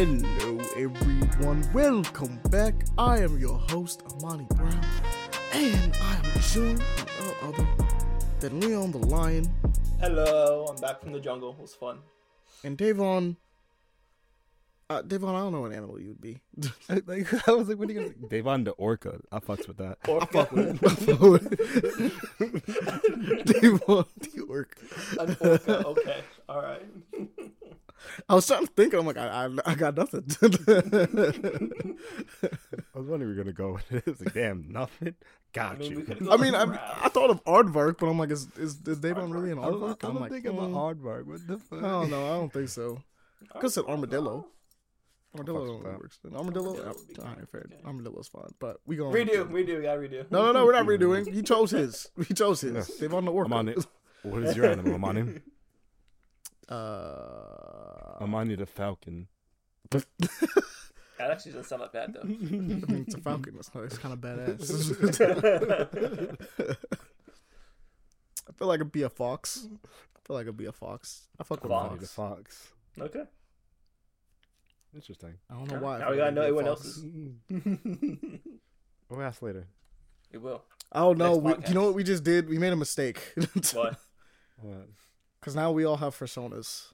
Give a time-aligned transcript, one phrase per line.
[0.00, 1.62] Hello, everyone.
[1.74, 2.72] Welcome back.
[2.96, 4.80] I am your host, Ahmani Brown,
[5.52, 7.68] and I am joined by no other
[8.40, 9.52] than Leon the Lion
[10.00, 11.50] Hello, I'm back from the jungle.
[11.50, 11.98] It was fun.
[12.64, 13.36] and Devaughn.
[14.88, 16.40] Uh, Devaughn, I don't know what animal you would be.
[17.06, 19.20] like I was like, what are you gonna Devaughn the orca.
[19.30, 19.98] I fucks with that.
[20.08, 20.90] Or I fuck with it.
[23.44, 24.78] Devaughn the orc.
[25.20, 25.86] An orca.
[25.88, 26.86] Okay, all right.
[28.28, 28.94] I was trying to think.
[28.94, 30.24] I'm like, I, I, I got nothing.
[30.42, 30.48] I
[32.98, 34.04] was wondering we are gonna go with it.
[34.06, 35.14] It's like, damn, nothing.
[35.52, 36.28] Got I mean, you.
[36.30, 36.62] I mean, I,
[37.04, 39.80] I thought of aardvark, but I'm like, is is, is Devaughn really an I don't,
[39.80, 40.04] aardvark?
[40.04, 41.26] I I'm don't like, think I'm an mm, aardvark.
[41.26, 41.78] What the fuck?
[41.78, 42.26] I don't know.
[42.26, 43.02] I don't think so.
[43.54, 44.46] Could have said armadillo.
[45.34, 46.00] Armadillo fucks don't with that.
[46.00, 46.18] works.
[46.24, 46.36] Then.
[46.36, 47.66] Armadillo, Armadillo would be all right, fair.
[47.72, 47.82] okay.
[47.86, 50.30] Armadillo's fine, but we going to Redo, redo, we gotta redo.
[50.30, 51.32] No, no, no, we're not redoing.
[51.32, 52.10] He chose his.
[52.26, 52.74] He chose his.
[52.74, 53.08] Yeah.
[53.08, 53.46] Devaughn the orca.
[53.46, 53.86] I'm on it.
[54.22, 54.94] What is your animal?
[54.94, 55.42] I'm on him.
[56.70, 59.26] Uh, I'm on the falcon.
[59.90, 60.04] That
[61.32, 62.20] actually doesn't sound that bad though.
[62.22, 63.56] I mean, it's a falcon.
[63.58, 64.70] It's, not- it's kind of badass.
[68.48, 69.66] I feel like it'd be a fox.
[70.16, 71.28] I feel like it'd be a fox.
[71.38, 71.88] I fuck with Fox.
[71.88, 72.72] Money the fox.
[72.96, 73.10] fox.
[73.10, 73.24] okay.
[74.94, 75.34] Interesting.
[75.50, 75.96] I don't know why.
[75.96, 78.40] I Now feel we gotta know it'd be a everyone else's.
[79.08, 79.66] We'll ask later.
[80.32, 80.62] it will.
[80.92, 81.38] Oh no!
[81.38, 82.48] Next We, you know what we just did?
[82.48, 83.34] We made a mistake.
[83.74, 83.96] What?
[84.62, 84.88] What?
[85.40, 86.92] Because now we all have personas.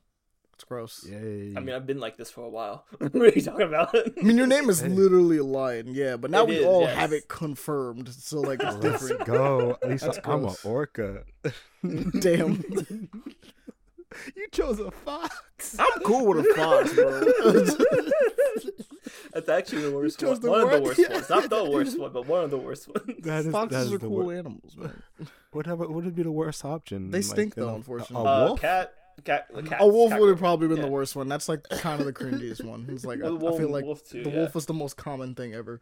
[0.54, 1.04] It's gross.
[1.06, 1.52] Yay.
[1.54, 2.86] I mean, I've been like this for a while.
[2.98, 3.94] what are you talking about?
[3.94, 6.80] I mean, your name is literally a lion, yeah, but now It we is, all
[6.82, 6.96] yes.
[6.96, 8.08] have it confirmed.
[8.08, 9.26] So like it's Let's different.
[9.26, 9.76] go.
[9.82, 11.24] At least That's I'm an orca.
[12.20, 12.62] Damn,
[14.34, 15.76] You chose a fox.
[15.78, 17.20] I'm cool with a fox, bro.
[19.32, 20.40] That's actually the worst one.
[20.40, 21.12] the One of the worst yeah.
[21.12, 21.30] ones.
[21.30, 23.20] Not the worst one, but one of the worst ones.
[23.22, 25.02] That is, Foxes is are the cool wor- animals, man.
[25.52, 27.10] What would what would be the worst option?
[27.10, 28.26] They stink, though, unfortunately.
[28.26, 28.60] A, a Uh, wolf?
[28.60, 28.94] cat,
[29.24, 29.78] cat, the cat.
[29.80, 31.28] A wolf would have probably been the worst one.
[31.28, 32.86] That's like kind of the cringiest one.
[32.90, 34.36] It's like I, Well, I feel like wolf too, the yeah.
[34.36, 35.80] wolf is the most common thing ever.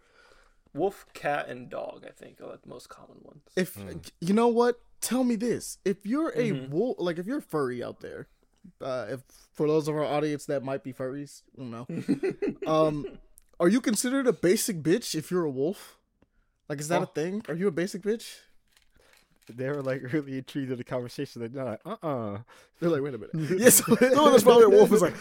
[0.73, 2.05] Wolf, cat, and dog.
[2.07, 3.43] I think are the most common ones.
[3.57, 4.11] If Mm.
[4.21, 6.71] you know what, tell me this: if you're a Mhm.
[6.71, 8.27] wolf, like if you're furry out there,
[8.81, 9.21] uh, if
[9.53, 11.87] for those of our audience that might be furries, I don't know.
[12.73, 13.07] um,
[13.61, 15.99] are you considered a basic bitch if you're a wolf?
[16.69, 17.11] Like, is that a Oh.
[17.15, 17.43] thing?
[17.49, 18.37] Are you a basic bitch?
[19.53, 21.43] They were like really intrigued in the conversation.
[21.53, 22.39] They're like, uh uh
[22.81, 23.35] They're like, wait a minute.
[23.61, 25.15] yes, someone that's probably a wolf is like,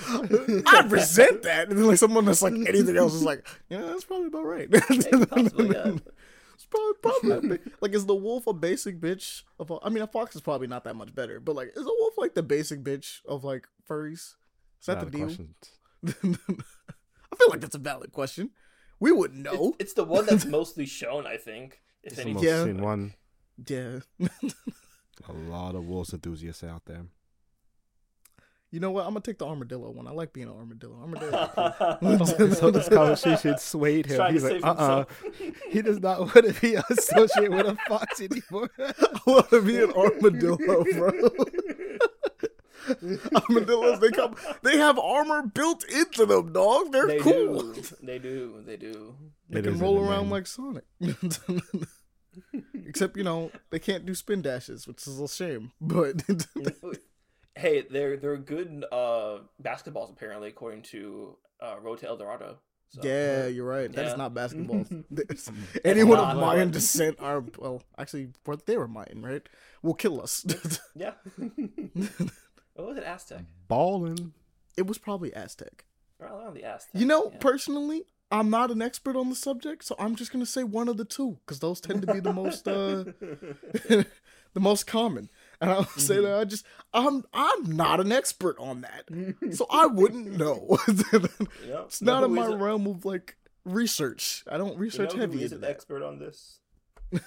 [0.65, 1.67] I resent that.
[1.69, 4.69] And then like someone that's like anything else is like, yeah, that's probably about right.
[4.71, 5.91] Maybe possibly, yeah.
[6.63, 9.89] It's probably, probably a big- like is the wolf a basic bitch of all, I
[9.89, 12.33] mean a fox is probably not that much better, but like is a wolf like
[12.35, 14.35] the basic bitch of like furries?
[14.79, 15.29] Is that the deal?
[16.07, 18.51] I feel like that's a valid question.
[18.99, 19.69] We wouldn't know.
[19.79, 21.81] It's, it's the one that's mostly shown, I think.
[22.03, 22.33] If It's the anything.
[22.35, 22.63] most Yeah.
[22.65, 23.13] seen one.
[23.67, 23.99] Yeah.
[25.29, 27.05] A lot of wolves enthusiasts out there.
[28.73, 29.01] You know what?
[29.05, 30.07] I'm gonna take the armadillo one.
[30.07, 30.95] I like being an armadillo.
[30.99, 32.25] Armadillo.
[32.55, 34.33] so this conversation swayed him.
[34.33, 35.61] He's like, save uh uh himself.
[35.69, 38.71] He does not want to be associated with a fox anymore.
[38.79, 41.11] I want to be an armadillo, bro.
[43.47, 46.91] Armadillos, they come, they have armor built into them, dog.
[46.91, 47.73] They're They cool.
[47.73, 47.81] do.
[48.01, 48.63] They do.
[48.65, 49.15] They do.
[49.51, 50.31] They It can roll around name.
[50.31, 50.83] like Sonic.
[52.87, 55.73] Except, you know, they can't do spin dashes, which is a shame.
[55.79, 56.23] But
[57.55, 62.57] hey, they're they're good uh, basketballs apparently, according to uh, Road to El Dorado.
[62.89, 63.91] So, yeah, you're right.
[63.91, 64.17] That is Yeah.
[64.17, 64.85] not basketball.
[65.09, 65.49] There's-
[65.85, 66.37] Anyone of not.
[66.37, 68.29] Mayan descent are well, actually,
[68.67, 69.41] they were Mayan, right?
[69.81, 70.45] Will kill us.
[70.95, 71.13] Yeah.
[72.75, 73.03] what was it?
[73.03, 73.45] Aztec.
[73.67, 74.33] Balling.
[74.77, 75.85] it was probably Aztec.
[76.21, 76.99] Around the Aztec.
[77.01, 77.37] You know, yeah.
[77.39, 80.97] personally, I'm not an expert on the subject, so I'm just gonna say one of
[80.97, 83.05] the two because those tend to be the most uh,
[84.53, 85.29] the most common.
[85.63, 86.23] And I'll say Mm-hmm.
[86.25, 89.05] that I just I'm I'm not an expert on that,
[89.55, 90.77] so I wouldn't know.
[91.13, 91.85] Yep.
[91.85, 94.43] it's Know not in my a- realm of like research.
[94.51, 96.59] I don't you know research who heavy is an expert on this?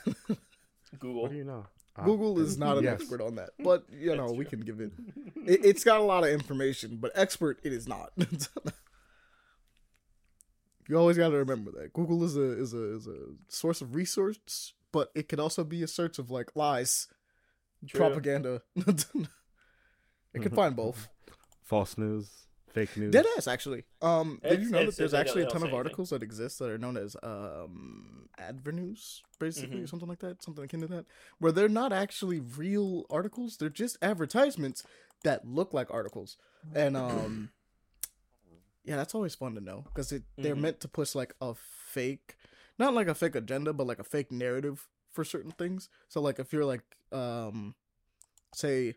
[0.98, 1.22] Google.
[1.22, 1.66] What do you know?
[1.96, 3.00] Ah, Google is not an yes.
[3.00, 4.92] expert on that, but you know we can give it.
[5.46, 5.64] it.
[5.64, 8.12] It's got a lot of information, but expert it is not.
[10.88, 13.16] you always got to remember that Google is a is a is a
[13.48, 17.08] source of resource, but it could also be a search of like lies,
[17.86, 18.00] True.
[18.00, 18.62] propaganda.
[18.76, 21.08] it could find both.
[21.64, 22.30] False news,
[22.72, 23.12] fake news.
[23.12, 23.84] Dead ass, actually.
[24.00, 25.78] Um, did you know that there's actually a ton of say anything.
[25.78, 29.88] articles that exist that are known as um advernews, basically, or Mhm.
[29.88, 31.06] something like that, something akin to that,
[31.38, 34.84] where they're not actually real articles; they're just advertisements
[35.24, 36.36] that look like articles,
[36.72, 37.50] and um,
[38.84, 40.60] yeah, that's always fun to know because they're Mhm.
[40.60, 42.36] meant to push like a fake,
[42.78, 45.88] not like a fake agenda, but like a fake narrative for certain things.
[46.08, 47.74] So, like, if you're like um,
[48.54, 48.94] say,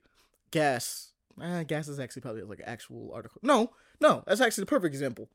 [0.52, 1.14] gas.
[1.42, 3.40] Eh, gas is actually probably like an actual article.
[3.42, 3.72] No,
[4.02, 5.30] no, that's actually the perfect example.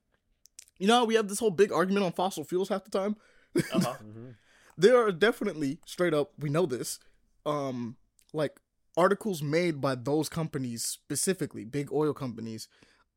[0.78, 3.16] You know, how we have this whole big argument on fossil fuels half the time.
[3.56, 3.94] Uh-huh.
[4.76, 6.98] there are definitely straight up we know this
[7.46, 7.96] um
[8.32, 8.58] like
[8.96, 12.66] articles made by those companies specifically big oil companies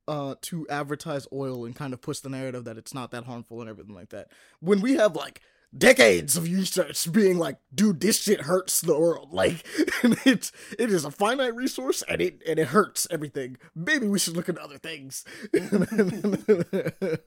[0.08, 3.62] uh to advertise oil and kind of push the narrative that it's not that harmful
[3.62, 4.28] and everything like that
[4.60, 5.42] when we have like
[5.76, 9.32] decades of research being like dude this shit hurts the world.
[9.32, 9.66] Like
[10.26, 13.58] it's it is a finite resource and it and it hurts everything.
[13.76, 15.26] Maybe we should look at other things.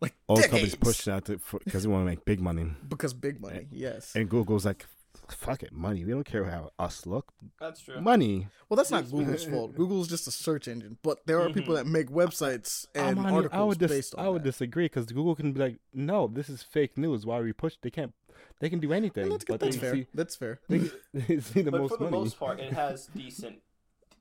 [0.00, 0.76] Like All companies decades.
[0.76, 1.24] pushing out
[1.64, 4.12] because they want to make big money, because big money yes.
[4.14, 4.86] and Google's like,
[5.32, 6.04] "Fuck it, money.
[6.04, 7.32] We don't care how us look.
[7.60, 8.00] That's true.
[8.00, 9.74] Money." Well, that's not Google's fault.
[9.76, 13.34] Google's just a search engine, but there are people that make websites and I'm on-
[13.34, 14.48] articles I would dis- based on I would that.
[14.50, 17.26] disagree because Google can be like, "No, this is fake news.
[17.26, 17.82] Why are we pushed?
[17.82, 18.14] They can't.
[18.60, 19.94] They can do anything, And that's but That's fair.
[19.94, 20.60] see That's fair.
[20.68, 20.78] they,
[21.14, 23.58] they see the but most for the money." most part, it has decent.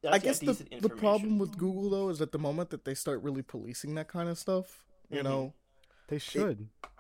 [0.10, 3.22] I guess the the problem with Google though is at the moment that they start
[3.22, 5.24] really policing that kind of stuff, you Mhm.
[5.26, 5.54] know,
[6.08, 6.70] they should.
[6.82, 6.94] that's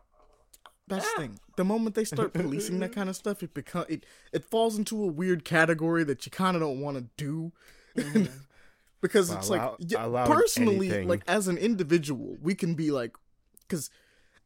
[0.97, 1.39] the thing.
[1.57, 5.01] The moment they start policing that kind of stuff, it become it it falls into
[5.03, 7.51] a weird category that you kind of don't want to do.
[9.01, 11.07] because Well, it's allow- like yeah, allow personally anything.
[11.07, 13.15] like as an individual we can be like
[13.67, 13.89] because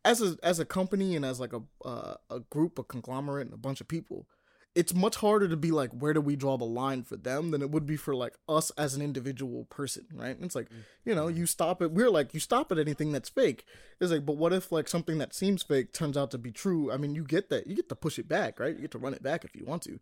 [0.04, 3.54] as a as a company and as like a uh, a group a conglomerate and
[3.54, 4.26] a bunch of people
[4.75, 7.62] it's much harder to be like where do we draw the line for them than
[7.62, 10.38] it would be for like us as an individual person right?
[10.42, 10.68] It's like
[11.06, 13.66] you know you stop it we're like you stop at anything that's fake.
[14.00, 16.92] It's like but what if like something that seems fake turns out to be true?
[16.92, 18.75] I mean you get that you get to push it back right?
[18.75, 19.98] You get to run it back if you want to.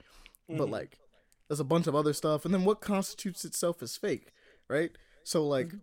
[0.49, 0.73] But mm-hmm.
[0.73, 0.97] like
[1.47, 2.43] there's a bunch of other stuff.
[2.43, 4.33] And then what constitutes itself as fake
[4.67, 4.91] right?
[5.23, 5.77] So like mm-hmm.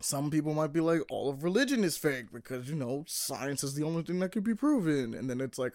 [0.00, 3.74] some people might be like all of religion is fake because you know science is
[3.74, 5.14] the only thing that could be proven.
[5.14, 5.72] And then it's like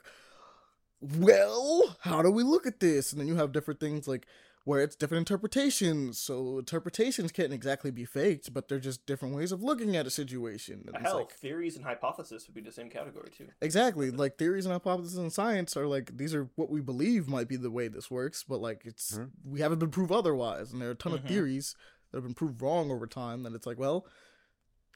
[1.17, 4.25] well how do we look at this and then you have different things like
[4.63, 9.51] where it's different interpretations so interpretations can't exactly be faked but they're just different ways
[9.51, 12.89] of looking at a situation and Hell, like theories and hypotheses would be the same
[12.89, 13.47] category too.
[13.61, 14.09] Exactly.
[14.09, 17.57] Like theories and hypotheses in science are like these are what we believe might be
[17.57, 19.29] the way this works, but like it's Mhm.
[19.43, 21.15] we haven't been proved otherwise, and there are a ton Mhm.
[21.19, 21.75] of theories
[22.09, 23.43] that have been proved wrong over time.
[23.43, 24.07] That it's like, well,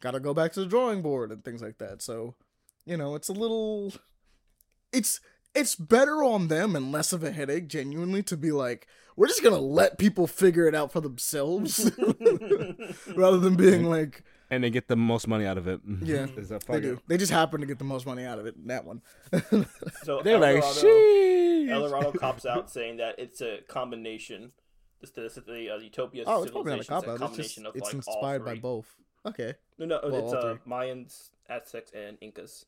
[0.02, 2.02] gotta go back to the drawing board and things like that.
[2.02, 2.34] So,
[2.86, 3.94] you know, it's a little,
[4.92, 5.20] it's
[5.60, 9.44] it's better on them and less of a headache, genuinely, to be like, we're just
[9.44, 11.92] gonna let people figure it out for themselves,
[13.16, 15.82] rather than being like, and they get the most money out of it.
[16.02, 17.00] Yeah, Is that they do.
[17.08, 19.02] They just happen to get the most money out of it in that one.
[20.04, 21.70] So They're like, El Dorado, sheesh.
[21.70, 24.52] El Dorado cops out saying that it's a combination.
[25.02, 27.14] This the, the uh, Utopia Oh, it's probably not a cop a out.
[27.14, 28.96] It's combination just of it's like inspired all by both.
[29.26, 29.54] Okay.
[29.78, 30.56] No, no, Well, it's uh.
[30.68, 32.66] Mayans, Aztecs, and Incas.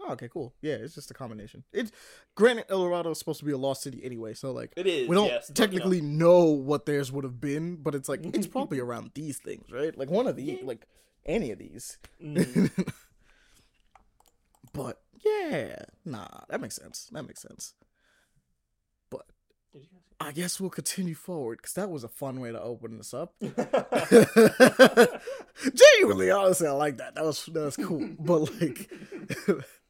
[0.00, 0.54] Oh, okay, cool.
[0.60, 1.64] Yeah, it's just a combination.
[1.72, 1.90] It's
[2.34, 5.08] granted El Dorado is supposed to be a lost city anyway, so like It is.
[5.08, 5.66] we don't yes, but, you know.
[5.66, 6.44] technically know.
[6.44, 9.96] what theirs would have been, but it's like it's probably around these things, right?
[9.96, 10.86] Like one of the like
[11.24, 11.98] any of these.
[12.22, 12.70] Mhm.
[14.72, 17.08] But yeah, nah, that makes sense.
[17.12, 17.74] That makes sense.
[19.08, 19.24] But
[20.20, 23.34] I guess we'll continue forward because that was a fun way to open this up.
[25.74, 27.14] Genuinely, honestly, I like that.
[27.14, 28.08] That was that was cool.
[28.18, 28.90] But like,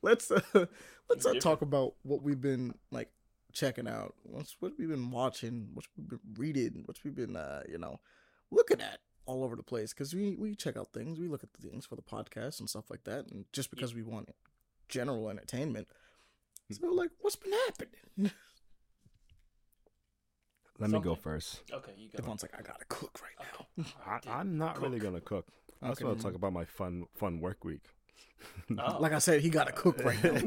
[0.04, 0.40] let's uh,
[1.08, 3.10] let's uh, talk about what we've been like
[3.52, 4.14] checking out.
[4.22, 5.68] What's what we've been watching.
[5.74, 6.82] What we've been reading.
[6.84, 7.98] What we've been uh, you know
[8.50, 9.92] looking at all over the place.
[9.92, 11.18] Because we we check out things.
[11.18, 13.26] We look at the things for the podcast and stuff like that.
[13.30, 14.28] And just because we want
[14.88, 15.88] general entertainment.
[16.70, 18.30] So like, what's been happening?
[20.78, 21.62] Let me go first.
[21.72, 22.18] okay, you go.
[22.22, 23.46] Devaughn's like, I gotta cook right
[23.78, 23.84] now.
[24.06, 25.46] I, I'm not really gonna cook.
[25.80, 27.84] I just Okay, want to talk about my fun fun work week.
[28.78, 28.96] Oh.
[28.98, 30.32] Like I said, he gotta cook right now.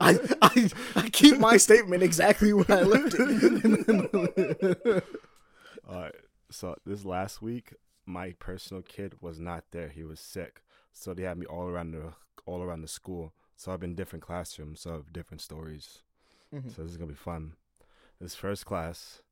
[0.00, 5.04] I, I I keep my statement exactly where I left it.
[5.88, 6.14] All right.
[6.50, 7.74] So this last week,
[8.06, 9.88] my personal kid was not there.
[9.88, 10.62] He was sick,
[10.92, 12.12] so they had me all around the
[12.44, 13.32] all around the school.
[13.56, 16.02] So I've been different classrooms, so I have different stories.
[16.52, 16.74] Mhm.
[16.74, 17.54] So this is gonna be fun.
[18.20, 19.22] This first class,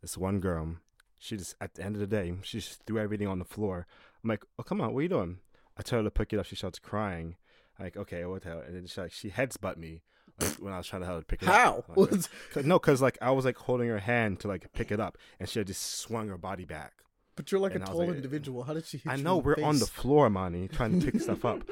[0.00, 0.76] this one girl,
[1.18, 3.86] she just at the end of the day, she just threw everything on the floor.
[4.22, 5.38] I'm like, oh come on, what are you doing?
[5.76, 6.46] I tell her to pick it up.
[6.46, 7.36] She starts crying.
[7.78, 8.62] I'm like, okay, what the hell?
[8.66, 10.02] And then she like she heads butt me
[10.40, 11.78] like, when I was trying to help her pick it How?
[11.78, 11.90] up.
[11.96, 12.20] I'm
[12.54, 15.18] like, no, because like I was like holding her hand to like pick it up,
[15.40, 16.92] and she had just swung her body back.
[17.36, 18.62] But you're like And a tall like, individual.
[18.62, 19.94] How did she hit I know we're on the face?
[19.94, 21.62] floor, Monty, trying to pick stuff up.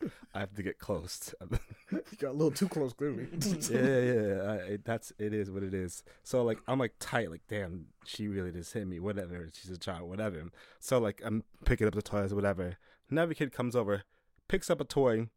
[0.34, 1.34] I have to get close.
[1.90, 3.28] You got a little too close, clearly.
[3.70, 4.42] yeah, yeah, yeah.
[4.42, 6.02] I, it, that's it is what it is.
[6.22, 9.00] So like I'm like tight, like damn, she really just hit me.
[9.00, 10.44] Whatever, she's a child, whatever.
[10.80, 12.76] So like I'm picking up the toys, whatever.
[13.10, 14.02] Another kid comes over,
[14.48, 15.28] picks up a toy,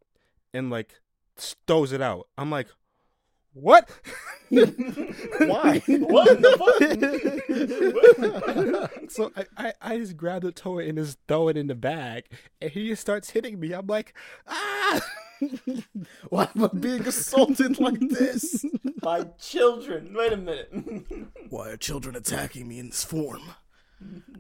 [0.54, 1.00] and like
[1.38, 2.28] throws it out.
[2.38, 2.68] I'm like,
[3.54, 3.90] what?
[4.50, 5.80] Why?
[5.88, 6.56] what the
[8.90, 9.12] fuck?
[9.12, 12.26] so I, I, I just grab the toy and just throw it in the bag,
[12.62, 13.74] and he just starts hitting me.
[13.74, 14.14] I'm like,
[14.48, 15.02] ah!
[16.30, 18.64] Why am I being assaulted like this?
[19.02, 20.14] My children.
[20.16, 20.72] Wait a minute.
[21.50, 23.42] Why are children attacking me in this form?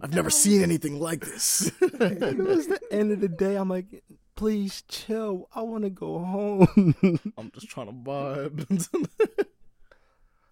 [0.01, 1.71] I've never seen anything like this.
[1.81, 3.55] it was the end of the day.
[3.55, 4.03] I'm like,
[4.41, 5.47] please chill.
[5.53, 7.19] I want to go home.
[7.37, 8.87] I'm just trying to vibe.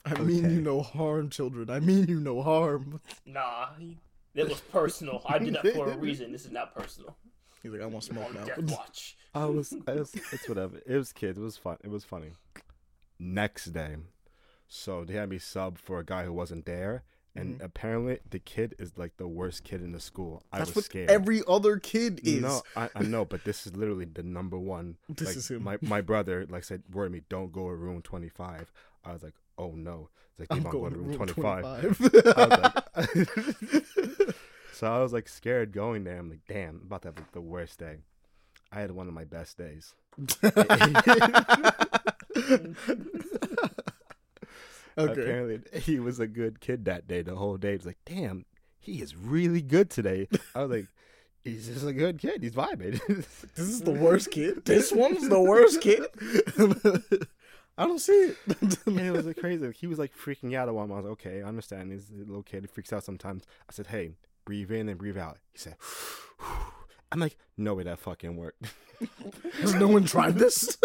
[0.06, 1.72] I mean you no harm, children.
[1.72, 3.02] I mean you no harm.
[3.26, 3.70] nah,
[4.36, 5.24] it was personal.
[5.26, 6.32] I did that for a reason.
[6.32, 7.18] This is not personal.
[7.64, 8.46] He's like, I want smoke now.
[8.46, 9.18] Death Watch.
[9.34, 10.80] I was, I was, it's whatever.
[10.86, 11.40] It was kids.
[11.40, 11.78] It was fun.
[11.84, 12.34] It was funny.
[13.18, 13.96] Next day,
[14.68, 17.06] so they had me sub for a guy who wasn't there,
[17.40, 17.66] and mm-hmm.
[17.66, 20.44] apparently the kid is like the worst kid in the school.
[20.52, 21.10] I That's was what scared.
[21.10, 22.42] every other kid is.
[22.42, 24.98] No, I, I know, but this is literally the number one.
[25.10, 25.64] This like, is him.
[25.64, 28.72] My my brother like said, "Word me, don't go to room 25."
[29.06, 32.34] I was like, "Oh no!" It's like, "Keep on going to room room 25." 25.
[32.38, 33.02] I
[34.16, 34.36] like,
[34.74, 36.18] so I was like scared going there.
[36.18, 37.98] I'm like, "Damn, I'm about to have like, the worst day."
[38.72, 39.96] I had one of my best days.
[45.00, 45.22] Okay.
[45.22, 47.22] Apparently, he was a good kid that day.
[47.22, 48.46] The whole day, it's like, "Damn,
[48.80, 50.88] he is really good today." I was like,
[51.44, 52.44] "He's just a good kid.
[52.44, 53.00] He's vibing."
[53.56, 54.62] This is the worst kid.
[54.66, 56.06] This one's the worst kid.
[57.78, 58.38] I don't see it.
[58.86, 59.72] and it was like crazy.
[59.72, 60.92] He was like freaking out at one.
[60.92, 61.92] I was like, okay, I understand.
[61.94, 62.64] He's a little kid.
[62.64, 63.44] He freaks out sometimes.
[63.70, 64.12] I said, hey,
[64.44, 65.38] breathe in and breathe out.
[65.54, 65.76] He said,
[67.12, 68.66] I'm like, no way that fucking worked.
[69.62, 70.78] Has no one tried this?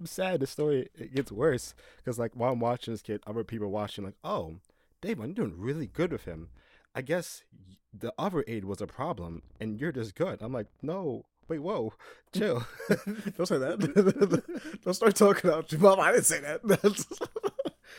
[0.00, 0.40] I'm sad.
[0.40, 3.70] The story it gets worse because like while I'm watching this kid, other people are
[3.70, 4.56] watching like, oh,
[5.02, 6.48] Dave, I'm doing really good with him.
[6.94, 7.44] I guess
[7.92, 10.40] the other aid was a problem, and you're just good.
[10.40, 11.92] I'm like, no, wait, whoa,
[12.34, 12.66] chill.
[12.88, 14.80] don't say that.
[14.84, 16.00] don't start talking about mom.
[16.00, 16.62] I didn't say that.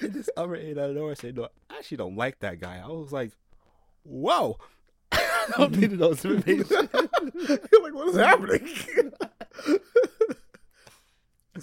[0.02, 2.88] This other aide out of nowhere said, "No, I actually don't like that guy." I
[2.88, 3.32] was like,
[4.04, 4.58] "Whoa,
[5.12, 6.90] I don't need to know this information."
[7.72, 8.68] You're like, what is happening?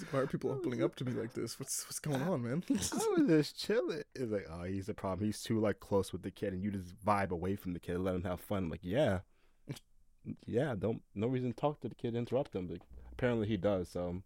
[0.01, 1.59] Like, Why are people opening up to me like this?
[1.59, 2.63] What's what's going on, man?
[2.69, 4.03] I was just chilling.
[4.15, 5.25] It's like, oh, he's a problem.
[5.25, 7.95] He's too like close with the kid, and you just vibe away from the kid,
[7.95, 8.65] and let him have fun.
[8.65, 9.19] I'm like, yeah,
[10.45, 10.75] yeah.
[10.77, 12.67] Don't no reason to talk to the kid, interrupt him.
[12.67, 12.79] But
[13.11, 13.89] apparently he does.
[13.89, 14.21] So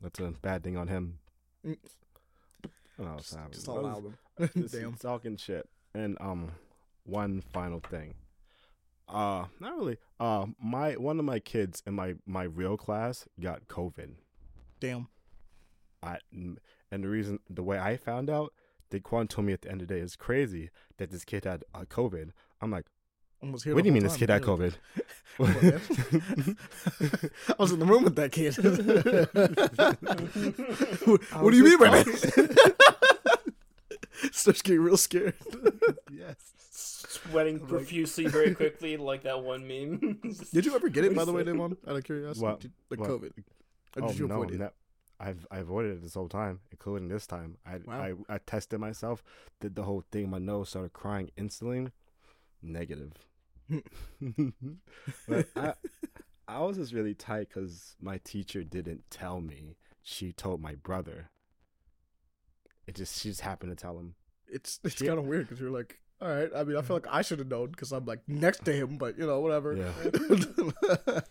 [0.00, 1.18] that's a bad thing on him.
[1.64, 1.76] Mm.
[2.64, 3.52] I don't know what's happening.
[3.52, 4.68] Just was- allow them.
[4.72, 4.94] Damn.
[4.94, 5.68] talking shit.
[5.94, 6.52] And um,
[7.04, 8.14] one final thing.
[9.08, 9.98] Uh, not really.
[10.18, 14.10] Uh, my one of my kids in my my real class got COVID.
[14.80, 15.08] Damn.
[16.02, 16.58] I and
[17.04, 18.52] the reason the way I found out,
[18.90, 21.64] Daquan told me at the end of the day, it's crazy that this kid had
[21.74, 22.30] uh, COVID.
[22.60, 22.86] I'm like,
[23.42, 24.18] I here what do you mean whole this time.
[24.18, 24.74] kid had COVID?
[27.50, 28.56] I was in the room with that kid.
[31.06, 32.74] what I what was do you mean by that?
[34.32, 35.34] Starts getting real scared.
[36.10, 36.36] yes.
[36.70, 40.18] Sweating profusely very quickly, like that one meme.
[40.52, 41.76] Did you ever get it, by the way, What is Damon?
[41.86, 42.60] Out of curiosity, What?
[42.60, 43.10] Did- like What?
[43.10, 43.32] COVID.
[43.96, 44.58] Or Oh did you no, avoid it?
[44.60, 44.68] ne-
[45.18, 47.56] I've I avoided it this whole time, including this time.
[47.66, 48.00] I Wow.
[48.28, 49.22] I I tested myself,
[49.60, 50.28] did the whole thing.
[50.30, 51.90] My nose started crying instantly.
[52.62, 53.12] Negative.
[55.28, 55.74] but I
[56.48, 59.76] I was just really tight because my teacher didn't tell me.
[60.02, 61.30] She told my brother.
[62.86, 64.14] It just she just happened to tell him.
[64.46, 66.48] It's it's kind of weird because you're like, all right.
[66.54, 68.96] I mean, I feel like I should have known because I'm like next to him,
[68.98, 69.74] but you know, whatever.
[69.74, 71.20] Yeah.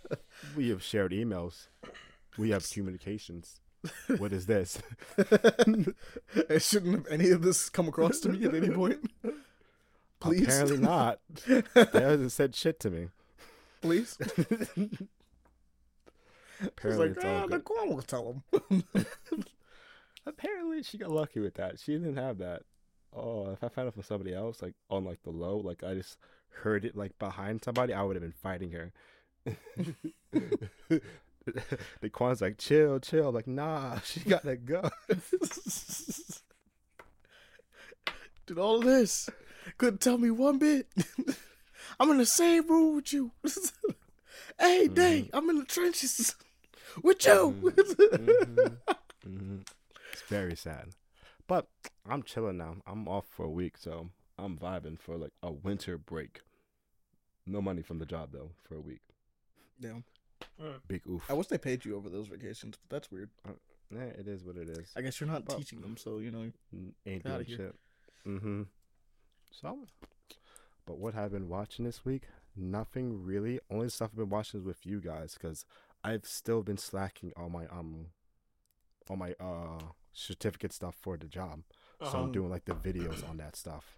[0.58, 1.68] We have shared emails.
[2.38, 3.60] We have communications.
[4.18, 4.82] What is this?
[5.18, 9.00] it shouldn't have any of this come across to me at any point.
[10.20, 11.20] Please, Apparently not.
[11.48, 13.10] They hasn't said shit to me.
[13.82, 14.18] please.
[16.64, 17.64] Apparently like, it's all ah, good.
[17.64, 18.86] Daquan will tell him.
[20.26, 21.80] Apparently she got lucky with that.
[21.80, 22.64] She didn't have that.
[23.16, 25.94] Oh, if I found it from somebody else, like on like the low, like I
[25.94, 26.18] just
[26.50, 28.94] heard it like behind somebody, I would have been fighting her.
[32.02, 33.32] Daquan's like, chill, chill.
[33.32, 34.90] Like, nah, she gotta go.
[38.48, 39.30] Did all of this.
[39.78, 40.88] Couldn't tell me one bit.
[42.00, 43.32] I'm in the same room with you.
[44.60, 46.36] hey, day, I'm in the trenches
[47.02, 47.32] with you.
[47.32, 48.78] Mhm.
[49.26, 49.68] Mhm.
[50.14, 50.90] It's very sad.
[51.48, 51.68] But
[52.08, 52.78] I'm chilling now.
[52.86, 56.42] I'm off for a week, so I'm vibing for like a winter break.
[57.48, 59.02] No money from the job though for a week.
[59.82, 60.04] Damn.
[60.88, 61.24] Big oof.
[61.30, 63.30] I wish they paid you over those vacations, but that's weird.
[63.92, 64.92] Yeah, it is what it is.
[64.96, 66.52] I guess you're not Well- teaching them, so you know.
[67.06, 67.76] Ain't Get doing shit.
[68.26, 68.64] Mm-hmm.
[69.52, 69.80] So,
[70.86, 72.24] but what have I been watching this week?
[72.56, 73.60] Nothing really.
[73.70, 75.66] Only stuff I've been watching is with you guys because
[76.04, 78.08] I've still been slacking on my um,
[79.10, 79.80] on my uh
[80.14, 81.62] certificate stuff for the job.
[82.02, 82.18] So Uh-huh.
[82.24, 83.98] I'm doing like the videos on that stuff.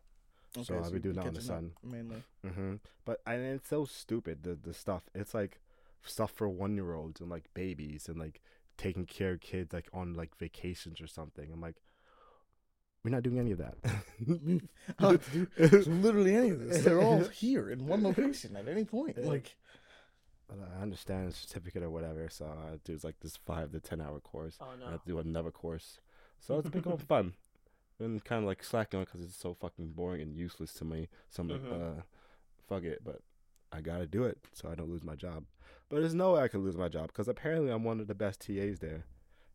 [0.58, 1.72] Okay, So I'll be you're doing that on the sun.
[1.84, 2.24] mainly.
[2.44, 2.76] hmm
[3.06, 5.10] But and it's so stupid the the stuff.
[5.16, 5.60] It's like
[6.04, 8.42] stuff for one year olds and like babies and like
[8.78, 11.50] taking care of kids like on like vacations or something.
[11.52, 11.78] I'm like,
[13.04, 13.76] we're not doing any of that.
[13.86, 15.48] I don't have to
[15.86, 16.84] do literally any of this.
[16.84, 19.18] They're all here in one location at any point.
[19.24, 19.56] Like,
[20.48, 24.02] But I understand a certificate or whatever, so I do like this five to ten
[24.02, 24.58] hour course.
[24.62, 24.92] Oh I no.
[24.92, 26.00] have to do another course,
[26.40, 27.34] so it's been going fun.
[28.00, 31.08] Been kind of like slacking on because it's so fucking boring and useless to me.
[31.30, 32.00] So I'm like, Mhm.
[32.00, 32.02] uh,
[32.68, 33.22] fuck it, but
[33.72, 35.46] I gotta do it so I don't lose my job.
[35.90, 38.16] But there's no way I could lose my job because apparently I'm one of the
[38.16, 39.06] best TAs there,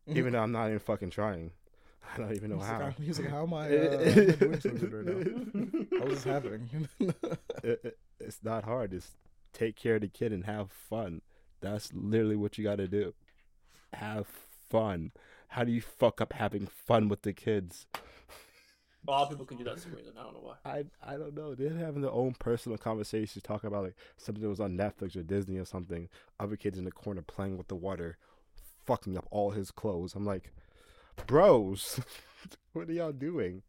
[0.07, 1.51] even though I'm not even fucking trying.
[2.13, 2.79] I don't even know he's how.
[2.79, 5.99] like, he's like, how am I, uh, am I doing so good right now?
[5.99, 6.87] How is this happening?
[6.99, 8.91] it, it- it's not hard.
[8.91, 9.11] Just
[9.51, 11.21] take care of the kid and have fun.
[11.61, 13.13] That's literally what you got to do.
[13.93, 14.27] Have
[14.69, 15.11] fun.
[15.49, 17.85] How do you fuck up having fun with the kids?
[19.05, 20.13] A lot of people can do that for some reason.
[20.17, 20.55] I don't know why.
[20.65, 21.55] I I don't know.
[21.55, 25.23] They're having their own personal conversations, talking about like something that was on Netflix or
[25.23, 26.07] Disney or something.
[26.39, 28.17] Other kids in the corner playing with the water,
[28.85, 30.15] fucking up all his clothes.
[30.15, 30.51] I'm like,
[31.27, 31.99] bros,
[32.73, 33.63] what are y'all doing?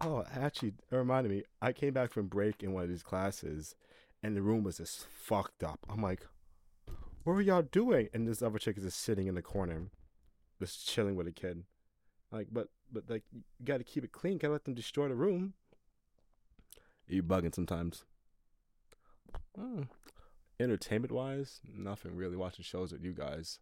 [0.00, 1.44] Oh, actually, it reminded me.
[1.62, 3.74] I came back from break in one of these classes,
[4.22, 5.80] and the room was just fucked up.
[5.88, 6.26] I'm like,
[7.22, 8.08] what were y'all doing?
[8.12, 9.84] And this other chick is just sitting in the corner,
[10.60, 11.64] just chilling with a kid.
[12.30, 14.38] Like, but but like, you got to keep it clean.
[14.38, 15.54] Gotta let them destroy the room.
[17.06, 18.04] You bugging sometimes.
[19.58, 19.88] Mm.
[20.60, 22.36] Entertainment wise, nothing really.
[22.36, 23.58] Watching shows with you guys.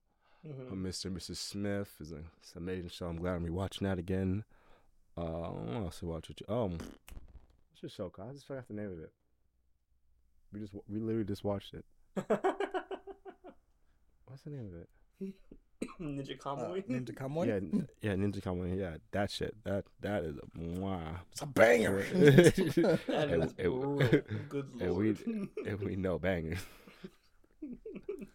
[0.47, 0.73] Mhm.
[0.73, 1.07] Uh, Mr.
[1.07, 1.37] and Mrs.
[1.37, 3.07] Smith is a, it's an amazing show.
[3.07, 4.45] I'm glad I'm rewatching that again.
[5.17, 6.55] Uh, what else to watch with you?
[6.55, 8.31] Um, what's your show called?
[8.31, 9.13] I just forgot the name of it.
[10.53, 11.85] We just we literally just watched it.
[14.27, 15.35] What's the name of it?
[16.01, 16.57] Ninja uh,
[16.91, 17.47] Ninja Kamui?
[17.47, 18.79] Yeah, yeah, Ninja Kamui.
[18.79, 19.55] Yeah, that shit.
[19.65, 21.17] That that is a mwah.
[21.33, 22.03] It's a banger.
[22.13, 24.23] That and, is and- brutal.
[24.49, 25.11] Good and we
[25.67, 26.59] and we know bangers.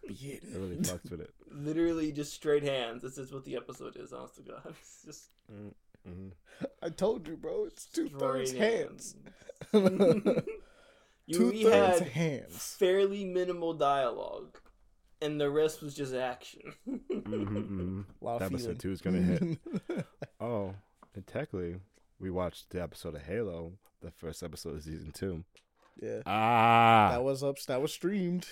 [0.08, 0.34] Yeah.
[0.36, 1.34] It really fucks with it.
[1.50, 3.02] Literally just straight hands.
[3.02, 4.62] This is what the episode is, honest to God.
[4.80, 5.30] It's just
[6.08, 6.28] Mm-hmm.
[6.82, 7.64] I told you, bro.
[7.66, 9.14] It's two thirds hands.
[9.72, 10.44] hands.
[11.32, 12.76] two we thirds hands.
[12.78, 14.58] fairly minimal dialogue,
[15.22, 16.60] and the rest was just action.
[17.28, 18.78] Mm-hmm, A lot of Episode feeling.
[18.78, 19.58] two is gonna hit.
[20.40, 20.74] Oh,
[21.14, 21.76] and technically,
[22.20, 25.44] we watched the episode of Halo, the first episode of season two.
[26.00, 26.20] yeah.
[26.26, 27.58] Ah, That was up.
[27.66, 28.46] That was streamed.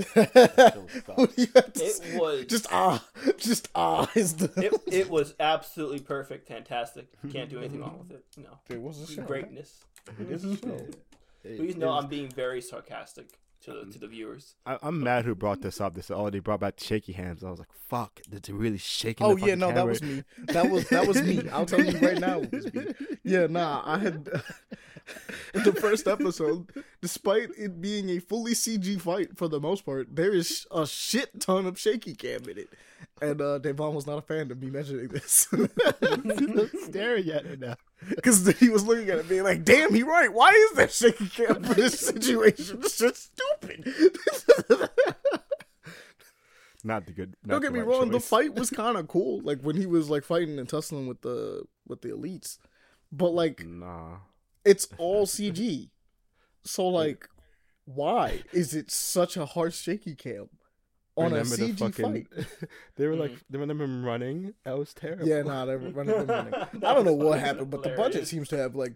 [0.00, 0.26] stop.
[1.14, 2.18] What do you have to It say?
[2.18, 3.04] was- just ah,
[3.38, 4.50] just ah is the.
[4.56, 7.06] it, it was absolutely perfect, fantastic.
[7.32, 8.24] Can't do anything wrong with it.
[8.36, 9.22] No, It was a show.
[9.22, 9.84] greatness.
[10.20, 10.86] It is a show.
[11.44, 14.54] It- Please know it's- I'm being very sarcastic to the, to um, the viewers.
[14.66, 15.94] I, I'm mad who brought this up.
[15.94, 18.78] This said, "Oh, they brought back shaky hands." I was like, "Fuck, did they really
[18.78, 20.22] shaking?" Oh the yeah, fucking no, that was me.
[20.46, 21.48] That was that was me.
[21.52, 22.86] I'll tell you right now, it was me.
[23.22, 24.24] Yeah, nah, I had
[25.54, 30.32] the first episode, despite it being a fully CG fight for the most part, there
[30.32, 32.68] is a shit ton of shaky cam in it,
[33.24, 35.48] and uh, Devaughn was not a fan of me mentioning this
[36.84, 37.76] staring at it now.
[38.08, 40.32] because he was looking at it being like, "Damn, he right.
[40.32, 42.80] Why is there shaky cam for this situation?
[42.80, 43.84] This shit's stupid."
[46.86, 47.34] Not the good.
[47.46, 49.40] Don't get me right wrong, the fight was kind of cool.
[49.42, 52.58] Like when he was like fighting and tussling with the with the elites,
[53.10, 54.18] but like Nah.
[54.66, 55.88] it's all CG.
[56.62, 57.28] So like,
[57.86, 60.50] why is it such a harsh shaky cam
[61.16, 62.04] on Remember a the CG fucking?
[62.04, 62.46] fight?
[62.96, 63.40] they were like, Mhm.
[63.50, 64.54] they remember him running.
[64.64, 65.26] That was terrible.
[65.28, 66.26] Yeah, nah, they're running.
[66.26, 66.54] Running.
[66.82, 68.94] I don't know what happened, but the budget seems to have like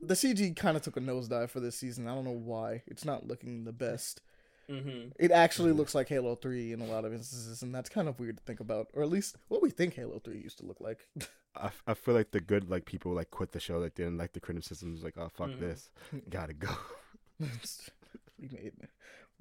[0.00, 2.08] the CG kind of took a nosedive for this season.
[2.08, 2.82] I don't know why.
[2.86, 4.20] It's not looking the best.
[4.68, 8.08] hmm It actually looks like Halo Three in a lot of instances, and that's kind
[8.08, 10.66] of weird to think about, or at least what we think Halo Three used to
[10.66, 11.06] look like.
[11.54, 14.16] I, f- I feel like the good like people like quit the show like didn't
[14.16, 15.60] like the criticisms like oh fuck Mhm.
[15.60, 15.90] this
[16.30, 16.70] gotta go
[17.38, 18.72] we made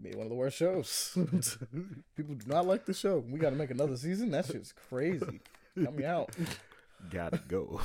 [0.02, 1.18] made one of the worst shows.
[2.16, 3.24] People do not like the show.
[3.30, 4.32] We got to make another season.
[4.32, 5.42] That shit's crazy.
[5.82, 6.36] Cut me out.
[7.10, 7.82] gotta go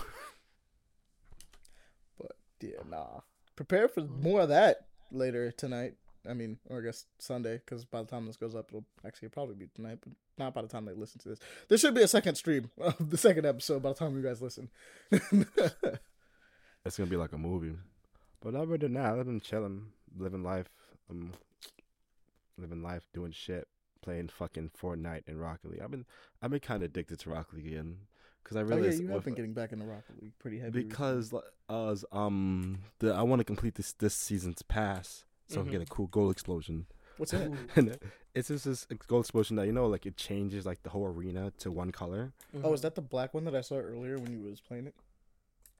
[2.18, 3.20] But yeah, nah.
[3.54, 5.94] Prepare for more of that later tonight.
[6.28, 9.28] I mean, or I guess Sunday, because by the time this goes up, it'll actually
[9.28, 11.38] probably be tonight, but not by the time they listen to this.
[11.68, 14.42] There should be a second stream of the second episode by the time you guys
[14.42, 14.68] listen.
[15.10, 17.76] it's gonna be like a movie
[18.46, 20.70] but other than that I've been chilling living life
[21.10, 21.32] um
[22.58, 23.68] living life doing shit
[24.02, 26.06] playing fucking Fortnite and Rocket League I've been
[26.40, 27.96] I've been kind of addicted to Rocket League again
[28.42, 30.82] because I oh yeah, you have with- been getting back into Rocket League pretty heavy.
[30.84, 35.62] because like, uh, um the I want to complete this this season's pass so I
[35.62, 36.86] can get a cool goal explosion.
[37.18, 37.50] What's that?
[37.76, 37.98] and
[38.34, 41.52] it's just this gold explosion that you know, like it changes like the whole arena
[41.60, 42.32] to one color.
[42.62, 44.94] Oh, is that the black one that I saw earlier when you was playing it?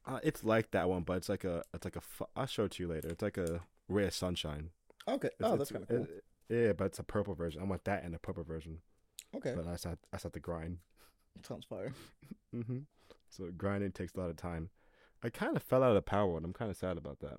[0.06, 2.00] Uh, it's like that one, but it's like a, it's like a.
[2.00, 3.08] fu- I'll show it to you later.
[3.08, 4.70] It's like a ray of sunshine.
[5.08, 5.26] Okay.
[5.26, 6.02] It's- oh, it's- that's kind of cool.
[6.04, 7.60] it- yeah, but it's a purple version.
[7.62, 8.78] I want that and a purple version.
[9.34, 9.54] okay.
[9.56, 10.78] But I said I said the grind.
[11.42, 11.92] Sounds fire.
[12.54, 12.78] Mm hmm
[13.30, 14.70] So grinding takes a lot of time.
[15.22, 17.38] I kind of fell out of power and I'm kind of sad about that.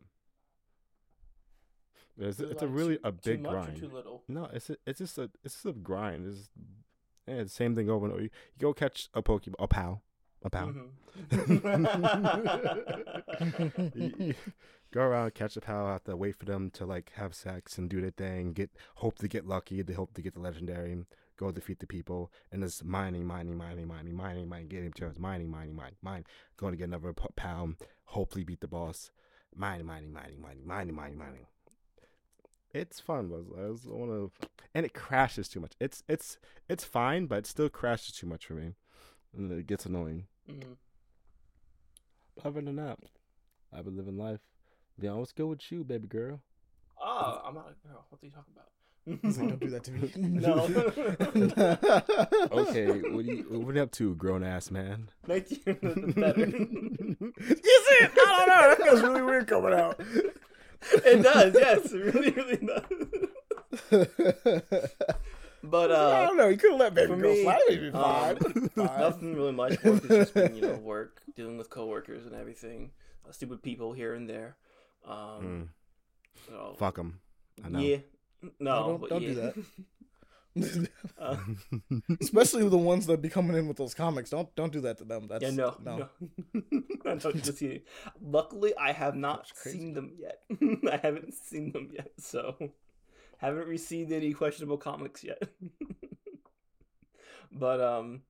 [2.20, 3.78] It's, it's a really a big too much grind.
[3.78, 4.24] Or too little?
[4.28, 6.26] No, it's a, it's just a it's just a grind.
[6.28, 6.50] It's
[7.28, 8.24] yeah, the same thing over and over.
[8.24, 10.02] You go catch a Pokemon, a Pow,
[10.44, 10.72] a Pow.
[11.30, 11.30] Mhm.
[13.96, 14.34] You- you
[14.92, 17.90] go around, catch the Pow, have to wait for them to like have sex and
[17.90, 18.54] do their thing.
[18.54, 19.82] Get hope to get lucky.
[19.82, 21.06] They hope to get the legendary.
[21.38, 25.52] Go defeat the people, and it's mining, mining, mining, mining, mining, mining, getting materials, mining,
[25.52, 26.26] mining, mining, mine.
[26.58, 27.74] Going to get another p- Pow.
[28.06, 29.12] Hopefully beat the boss.
[29.56, 31.46] Mining, mining, mining, mining, mining, mining, mining.
[32.74, 34.32] It's fun, but I just want to,
[34.74, 35.74] and it crashes too much.
[35.80, 38.74] It's it's it's fine, but it still crashes too much for me,
[39.36, 40.26] and it gets annoying.
[40.50, 40.76] Mhm.
[42.44, 43.00] Other than that,
[43.72, 44.42] I've been living life.
[45.00, 46.40] Yeah, what's good with you, baby girl?
[47.02, 48.06] Ah, I'm not a girl.
[48.10, 48.70] What are you talking about?
[49.22, 50.12] He's like, don't do that to me.
[50.18, 50.68] No.
[52.68, 55.10] Okay, what are you what are you up to, grown ass man?
[55.26, 55.58] Thank you.
[55.66, 56.44] Better.
[56.44, 56.56] Is
[57.20, 58.12] it?
[58.12, 58.70] I don't know.
[58.70, 60.00] That feels really weird coming out.
[60.00, 62.84] it does, yes, it really, really does.
[65.64, 66.48] But uh, I don't know.
[66.48, 67.60] You could have let baby girl me, slide.
[67.70, 68.70] It'd be um, fine.
[68.70, 69.00] Fine.
[69.00, 69.84] nothing really much.
[69.84, 72.92] Work has just been, you know, work, dealing with coworkers and everything,
[73.28, 74.56] uh, stupid people here and there.
[75.08, 75.68] Um, Mm,
[76.48, 77.20] so, fuck them.
[77.64, 77.80] I know.
[77.80, 77.98] yeah,
[78.60, 79.56] no, don't- don't do that.
[81.20, 81.38] uh,
[82.20, 84.32] Especially the ones that be coming in with those comics.
[84.32, 85.28] Don't don't do that to them.
[85.28, 85.98] That's yeah, no, no.
[85.98, 86.10] no.
[87.06, 87.84] I don't just see.
[88.20, 90.40] Luckily, I have not seen them yet.
[90.92, 92.72] I haven't seen them yet, so
[93.38, 95.44] haven't received any questionable comics yet.
[97.52, 98.22] but um,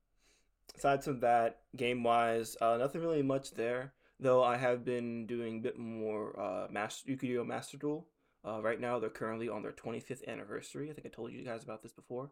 [0.78, 3.94] aside from that, game wise, uh, nothing really much there.
[4.20, 7.44] Though I have been doing a bit more uh, Master Yu-Gi-Oh!
[7.44, 8.08] Master Duel.
[8.46, 10.90] Uh, right now, they're currently on their 25th anniversary.
[10.90, 12.32] I think I told you guys about this before,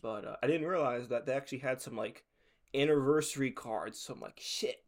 [0.00, 2.24] but uh, I didn't realize that they actually had some like
[2.74, 3.98] anniversary cards.
[3.98, 4.84] So I'm like, shit,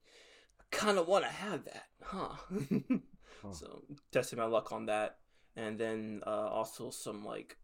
[0.61, 2.37] I kind of want to have that, huh?
[3.43, 3.53] Huh.
[3.53, 3.83] So
[4.13, 5.19] testing my luck on that,
[5.57, 7.57] and then uh, also some like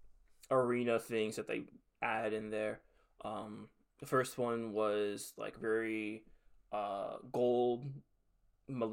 [0.51, 1.63] arena things that they
[2.03, 2.81] add in there.
[3.25, 3.69] Um,
[4.01, 6.25] the first one was like very
[6.73, 7.87] uh, gold,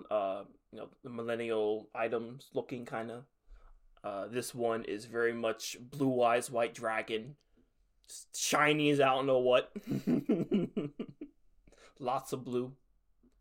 [0.10, 3.24] uh, you know, the millennial items looking kind of.
[4.04, 7.36] Uh, this one is very much blue eyes white dragon,
[8.36, 9.72] shiny as I don't know what.
[12.00, 12.74] Lots of blue.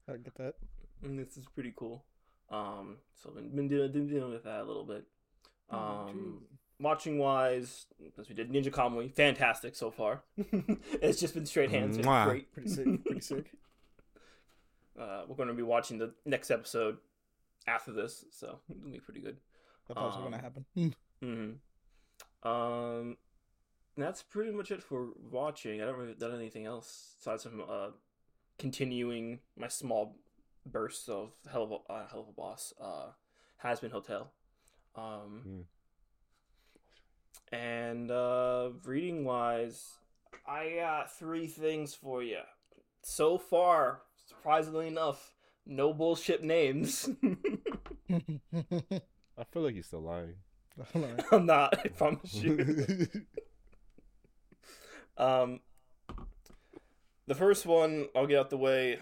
[0.09, 0.55] I get that.
[1.03, 2.05] And this is pretty cool.
[2.51, 5.05] Um, so been, been dealing, been dealing with that a little bit.
[5.71, 6.43] Um,
[6.81, 7.87] watching wise,
[8.19, 10.23] as we did Ninja Kamui, fantastic so far.
[10.37, 12.25] it's just been straight hands, it's Mwah.
[12.25, 12.53] great.
[12.53, 13.05] Pretty sick.
[13.05, 13.51] Pretty sick.
[14.99, 16.99] Uh, we're going to be watching the next episode
[17.67, 19.37] after this, so it'll be pretty good.
[19.91, 20.65] I thought it Um, gonna happen.
[22.43, 23.17] hmm Um,
[23.97, 25.81] that's pretty much it for watching.
[25.81, 27.89] I don't really done anything else aside from uh,
[28.59, 30.17] continuing my small
[30.67, 32.73] bursts of hell of a uh, Helluva Boss.
[32.81, 33.11] Uh,
[33.65, 34.31] Hazbin Hotel.
[34.95, 35.65] Um,
[37.53, 39.99] and uh, reading wise,
[40.47, 42.41] I got three things for you.
[43.03, 45.35] So far, surprisingly enough,
[45.67, 47.09] no bullshit names.
[48.11, 50.35] I feel like he's still lying.
[50.79, 51.25] I don't know.
[51.33, 51.79] I'm not.
[51.85, 53.07] I promise you.
[55.19, 55.59] Um,
[57.27, 59.01] the first one I'll get out the way.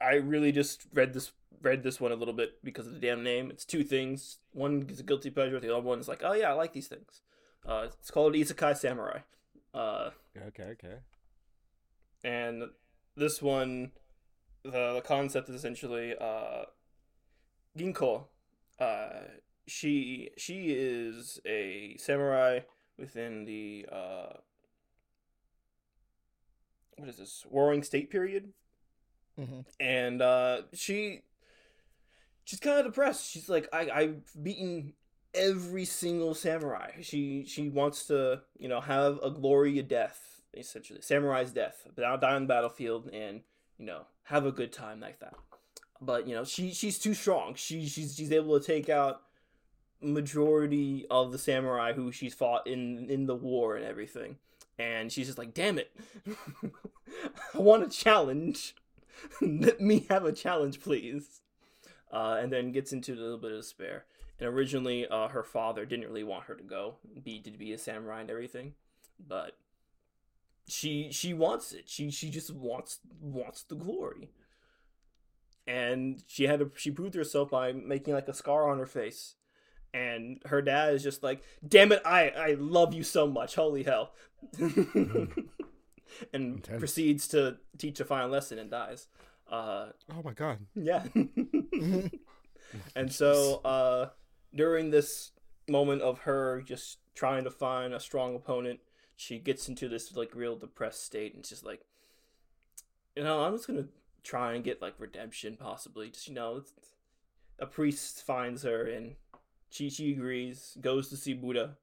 [0.00, 3.24] I really just read this read this one a little bit because of the damn
[3.24, 3.50] name.
[3.50, 4.38] It's two things.
[4.52, 5.58] One is a guilty pleasure.
[5.58, 7.22] The other one is like, oh yeah, I like these things.
[7.66, 9.18] Uh, it's called Isekai Samurai.
[9.74, 10.10] Uh,
[10.46, 10.94] okay, okay.
[12.24, 12.62] and
[13.18, 13.92] this one,
[14.64, 16.64] the the concept is essentially uh,
[17.76, 18.24] Ginko.
[18.78, 19.08] Uh,
[19.66, 22.60] she she is a samurai
[22.96, 24.32] within the uh,
[26.96, 28.52] what is this Warring State period,
[29.38, 29.64] Mhm.
[29.78, 31.22] and uh, she
[32.44, 33.30] she's kind of depressed.
[33.30, 34.94] She's like, I I've beaten
[35.34, 36.92] every single samurai.
[37.02, 42.04] She she wants to you know have a glory of death, essentially samurai's death, but
[42.04, 43.42] I'll die on the battlefield and
[43.78, 45.34] you know have a good time like that.
[46.00, 47.54] But you know she she's too strong.
[47.54, 49.22] She she's she's able to take out
[50.00, 54.36] majority of the samurai who she's fought in in the war and everything.
[54.78, 55.90] And she's just like, damn it,
[57.54, 58.76] I want a challenge.
[59.40, 61.40] Let me have a challenge, please.
[62.12, 64.04] uh, and then gets into a little bit of despair.
[64.38, 67.78] And originally, uh, her father didn't really want her to go, be to be a
[67.78, 68.74] samurai and everything,
[69.18, 69.56] but
[70.68, 71.88] she she wants it.
[71.88, 74.30] She she just wants wants the glory.
[75.66, 79.34] And she had to she proved herself by making like a scar on her face.
[79.94, 83.54] And her dad is just like, "Damn it, I I love you so much.
[83.54, 84.12] Holy hell."
[84.58, 85.28] and
[86.32, 86.78] Intense.
[86.78, 89.08] proceeds to teach a final lesson and dies.
[89.50, 90.58] Uh Oh my god.
[90.74, 91.04] yeah.
[92.94, 94.08] and so uh
[94.54, 95.32] during this
[95.68, 98.80] moment of her just trying to find a strong opponent,
[99.18, 101.82] she gets into this like real depressed state and just like
[103.16, 103.88] you know, I'm just to
[104.22, 106.08] try and get like redemption possibly.
[106.08, 106.62] Just you know,
[107.58, 109.16] a priest finds her and
[109.70, 111.76] she she agrees, goes to see Buddha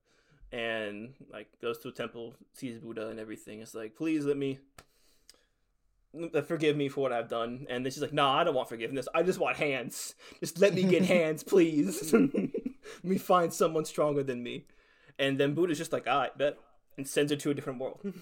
[0.54, 3.60] and like goes to a temple, sees Buddha and everything.
[3.60, 4.60] It's like, "Please let me
[6.34, 7.68] uh, forgive me for what I've done.
[7.70, 9.10] And then she's like, no, I don't want forgiveness.
[9.14, 10.16] I just want hands.
[10.40, 12.14] Just let me get hands, please.
[12.14, 14.68] let me find someone stronger than me.
[15.20, 16.58] And then Buddha's just like, all right, bet.
[16.98, 18.00] And sends her to a different world.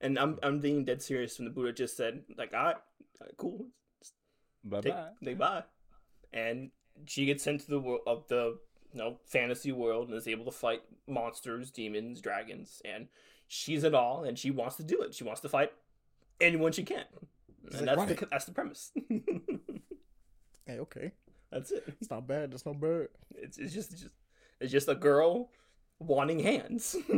[0.00, 3.26] and I'm I'm being dead serious when the Buddha just said, like, all right, all
[3.26, 3.66] right, cool.
[4.64, 5.08] Bye bye.
[5.22, 5.64] they bye.
[6.32, 6.70] And
[7.06, 8.58] she gets sent to the world of the
[8.92, 13.08] you know, fantasy world and is able to fight monsters, demons, dragons, and
[13.48, 15.14] she's it all and she wants to do it.
[15.14, 15.72] She wants to fight
[16.40, 17.04] anyone she can.
[17.64, 18.14] It's And like, that's why?
[18.14, 18.92] the, that's the premise.
[20.66, 21.12] Hey, okay.
[21.50, 21.84] that's it.
[22.00, 22.52] It's not bad.
[22.54, 23.08] It's not bad.
[23.34, 24.14] It's, it's just it's just
[24.60, 25.50] it's just a girl
[26.00, 26.96] wanting hands.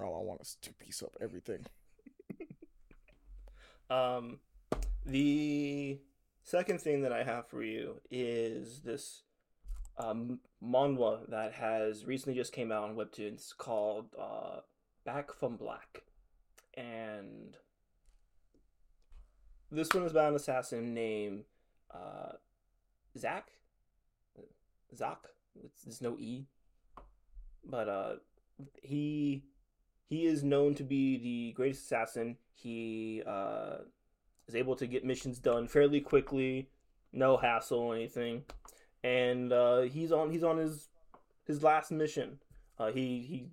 [0.00, 1.64] All I want is to piece up everything.
[3.92, 4.38] Um,
[5.04, 5.98] the
[6.42, 9.22] second thing that I have for you is this
[9.98, 14.60] um, manhwa that has recently just came out on Webtoons called uh,
[15.04, 16.04] Back from Black,
[16.74, 17.56] and
[19.70, 21.44] this one is about an assassin named
[21.92, 22.32] uh,
[23.18, 23.48] Zach.
[24.96, 25.18] Zach.
[25.84, 26.46] There's no e,
[27.64, 28.14] but uh,
[28.82, 29.44] he
[30.08, 32.36] he is known to be the greatest assassin.
[32.54, 33.78] He uh,
[34.46, 36.68] is able to get missions done fairly quickly,
[37.12, 38.44] no hassle or anything.
[39.02, 40.88] And uh, he's on he's on his
[41.46, 42.38] his last mission.
[42.78, 43.46] Uh, he he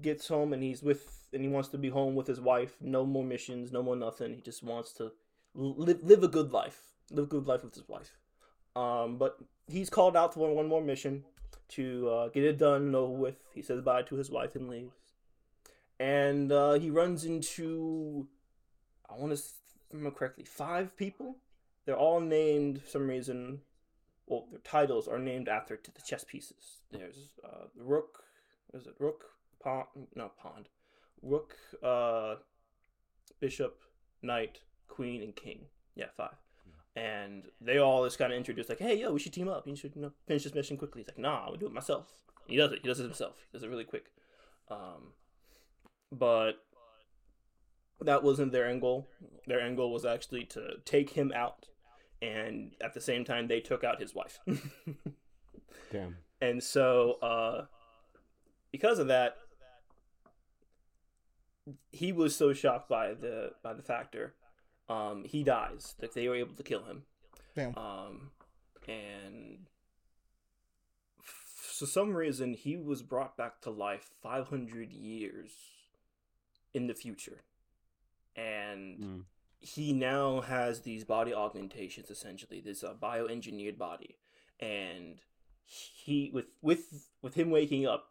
[0.00, 2.76] gets home and he's with and he wants to be home with his wife.
[2.80, 4.34] No more missions, no more nothing.
[4.34, 5.12] He just wants to
[5.54, 8.12] live live a good life, live a good life with his wife.
[8.76, 11.24] Um, but he's called out for one more mission
[11.70, 13.36] to uh, get it done over with.
[13.54, 14.94] He says bye to his wife and leaves
[15.98, 18.26] and uh, he runs into
[19.08, 19.42] I want to
[19.92, 21.36] remember correctly five people.
[21.84, 23.60] They're all named for some reason.
[24.26, 26.78] Well, their titles are named after the chess pieces.
[26.90, 28.24] There's uh, the rook.
[28.72, 29.26] Is it rook?
[29.62, 29.84] Pawn?
[30.14, 30.66] No, pawn.
[31.22, 31.54] Rook.
[31.82, 32.36] Uh,
[33.38, 33.80] bishop,
[34.22, 35.66] knight, queen, and king.
[35.94, 36.36] Yeah, five.
[36.96, 39.66] And they all just kind of introduce like, "Hey, yo, we should team up.
[39.66, 42.06] You should you know, finish this mission quickly." He's like, "Nah, I'll do it myself."
[42.46, 42.80] He does it.
[42.82, 43.46] He does it himself.
[43.50, 44.06] He does it really quick.
[44.70, 45.12] Um,
[46.12, 46.52] but
[48.00, 49.08] that wasn't their end goal.
[49.46, 51.68] Their end goal was actually to take him out,
[52.22, 54.38] and at the same time, they took out his wife.
[55.92, 56.16] Damn.
[56.40, 57.66] and so, uh,
[58.72, 59.36] because of that,
[61.90, 64.34] he was so shocked by the by the factor,
[64.88, 65.94] um, he dies.
[66.00, 67.02] Like they were able to kill him.
[67.56, 67.76] Damn.
[67.76, 68.30] Um,
[68.88, 69.66] and
[71.22, 75.50] for some reason, he was brought back to life 500 years
[76.72, 77.42] in the future.
[78.36, 79.24] And Mm.
[79.60, 84.16] he now has these body augmentations, essentially, this uh, bioengineered body.
[84.60, 85.20] And
[85.64, 88.10] he, with, with, with him waking up,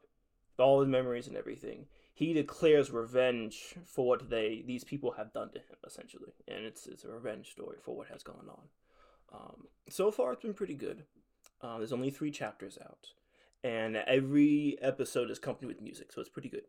[0.58, 5.50] all his memories and everything, he declares revenge for what they these people have done
[5.52, 6.34] to him essentially.
[6.48, 8.64] And it's it's a revenge story for what has gone on.
[9.34, 11.04] Um, so far it's been pretty good.
[11.62, 13.08] Uh, there's only three chapters out.
[13.64, 16.68] And every episode is accompanied with music so it's pretty good.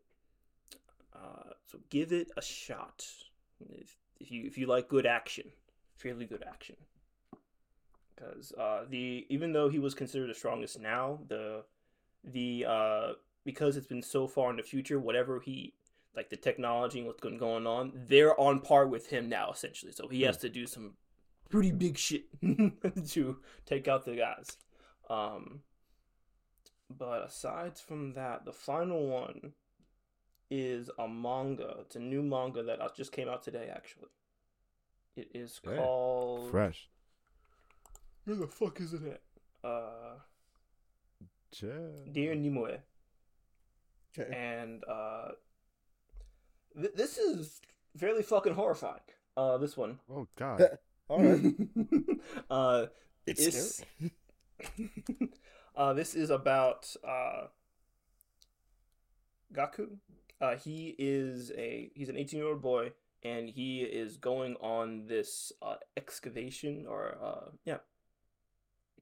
[1.13, 3.05] Uh, so give it a shot.
[3.69, 5.51] If, if you if you like good action
[5.95, 6.75] fairly good action.
[8.15, 11.63] Because uh, the even though he was considered the strongest now the
[12.23, 13.11] the uh,
[13.45, 15.73] because it's been so far in the future, whatever he
[16.15, 19.91] like the technology and what's going going on, they're on par with him now essentially.
[19.91, 20.93] So he has to do some
[21.49, 22.23] pretty big shit
[23.09, 24.57] to take out the guys.
[25.09, 25.61] Um,
[26.89, 29.53] but aside from that, the final one
[30.49, 31.77] is a manga.
[31.81, 33.69] It's a new manga that just came out today.
[33.73, 34.07] Actually,
[35.17, 35.75] it is Yeah.
[35.77, 36.49] called.
[36.49, 36.89] Fresh.
[38.23, 39.69] Where the fuck is it at?
[39.69, 40.19] Uh.
[42.11, 42.79] Dear Anemone.
[44.17, 44.33] Okay.
[44.35, 45.29] and uh,
[46.79, 47.59] th- this is
[47.97, 49.01] fairly fucking horrifying.
[49.37, 50.61] Uh, this one, Oh God.
[51.09, 51.53] All right.
[52.49, 52.85] uh,
[53.27, 53.83] It's It's-
[54.69, 55.29] scary.
[55.75, 57.47] uh, this is about uh,
[59.53, 59.97] Gaku.
[60.41, 62.91] Uh, he is a he's an 18 year old boy,
[63.23, 67.77] and he is going on this uh, excavation or uh, yeah,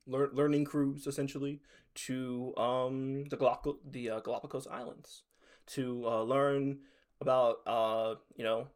[0.08, 1.62] lear- learning cruise essentially
[1.96, 5.24] to um the Galap- the uh, Galapagos Islands
[5.68, 6.80] to uh, learn
[7.22, 8.68] about uh you know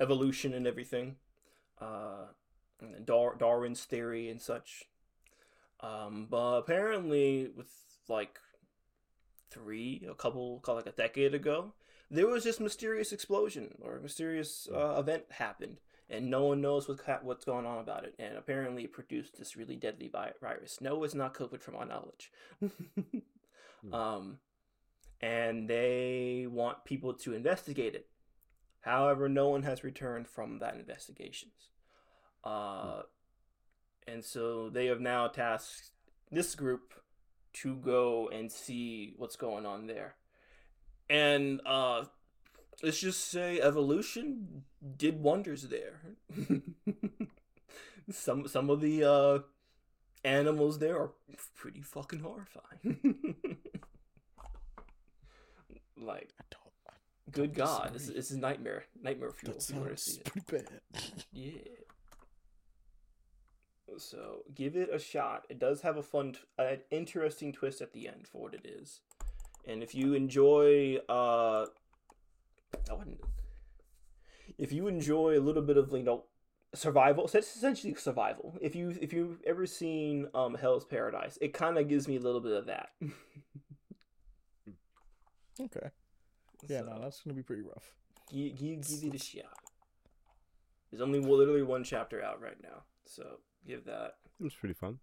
[0.00, 1.16] evolution and everything,
[1.80, 2.26] uh,
[2.80, 4.84] and Dar- Darwin's theory and such.
[5.80, 7.70] Um, but apparently, with
[8.08, 8.38] like
[9.50, 11.72] three, a couple, call like a decade ago,
[12.10, 15.78] there was this mysterious explosion or mysterious uh, event happened,
[16.12, 18.14] and no one knows what ha- what's going on about it.
[18.18, 20.80] And apparently, it produced this really deadly vi- virus.
[20.80, 22.30] No, it's not COVID from our knowledge.
[23.92, 24.38] um,
[25.20, 28.08] and they want people to investigate it.
[28.80, 31.70] However, no one has returned from that investigations.
[32.44, 33.02] Uh,
[34.06, 35.92] and so they have now tasked
[36.30, 36.94] this group
[37.52, 40.16] to go and see what's going on there.
[41.08, 42.04] And uh,
[42.82, 44.64] let's just say evolution
[44.96, 46.00] did wonders there.
[48.10, 49.38] some some of the uh,
[50.24, 51.12] animals there are
[51.56, 53.36] pretty fucking horrifying.
[55.96, 56.92] like, I don't, I
[57.30, 58.16] good don't God, this is, disagree.
[58.20, 59.54] this is nightmare nightmare fuel.
[59.54, 60.80] That if you want to sounds pretty bad.
[61.32, 61.50] Yeah.
[63.98, 65.44] So give it a shot.
[65.50, 68.64] It does have a fun, t- an interesting twist at the end for what it
[68.64, 69.00] is.
[69.66, 71.66] And if you enjoy, uh,
[72.90, 73.20] I wouldn't.
[74.58, 76.24] If you enjoy a little bit of you know
[76.74, 78.56] survival, so it's essentially survival.
[78.60, 82.20] If you if you've ever seen um Hell's Paradise, it kind of gives me a
[82.20, 82.90] little bit of that.
[85.60, 85.90] Okay.
[86.66, 87.94] Yeah, So, no, that's gonna be pretty rough.
[88.30, 89.44] give, give, give it a shot.
[90.90, 94.98] There's only literally one chapter out right now, so give that It was pretty fun.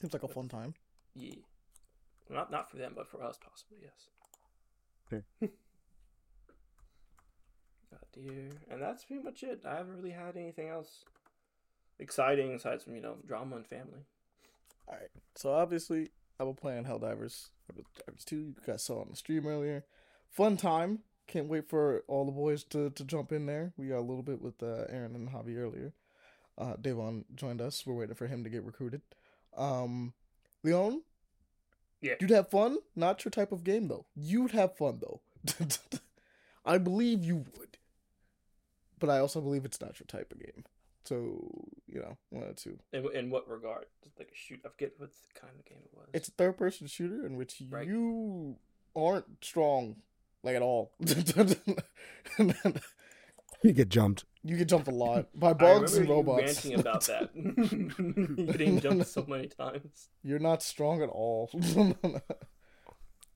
[0.00, 0.74] Seems like a fun time.
[1.14, 1.34] Yeah.
[2.30, 4.08] Not not for them, but for us possibly, yes.
[8.14, 8.48] God dear.
[8.70, 9.62] And that's pretty much it.
[9.66, 11.04] I haven't really had anything else
[11.98, 14.04] exciting aside from, you know, drama and family.
[14.88, 15.10] All right.
[15.36, 17.48] So obviously, I will play on Helldivers.
[17.70, 19.84] Helldivers 2, you guys saw on the stream earlier.
[20.28, 21.00] Fun time.
[21.26, 23.72] Can't wait for all the boys to, to jump in there.
[23.76, 25.92] We got a little bit with uh, Aaron and Javi earlier.
[26.58, 27.86] Uh, Devon joined us.
[27.86, 29.02] We're waiting for him to get recruited.
[29.56, 30.12] Um,
[30.64, 31.02] Leon?
[32.00, 32.14] Yeah.
[32.20, 32.78] You'd have fun?
[32.96, 34.06] Not your type of game, though.
[34.14, 35.20] You'd have fun, though.
[36.64, 37.78] I believe you would.
[39.00, 40.64] But I also believe it's not your type of game.
[41.04, 41.50] So,
[41.88, 42.78] you know, one or two.
[42.92, 43.86] In, in what regard?
[44.04, 44.60] Just like a shoot.
[44.64, 46.06] I forget what kind of game it was.
[46.12, 47.86] It's a third person shooter in which Right.
[47.88, 48.56] you
[48.94, 49.96] aren't strong,
[50.44, 50.92] like at all.
[53.62, 54.24] You get jumped.
[54.42, 56.64] you get jumped a lot by bugs and remember you robots.
[56.64, 57.28] ranting about that.
[57.34, 60.08] you getting jumped so many times.
[60.22, 61.50] You're not strong at all.
[61.52, 61.62] It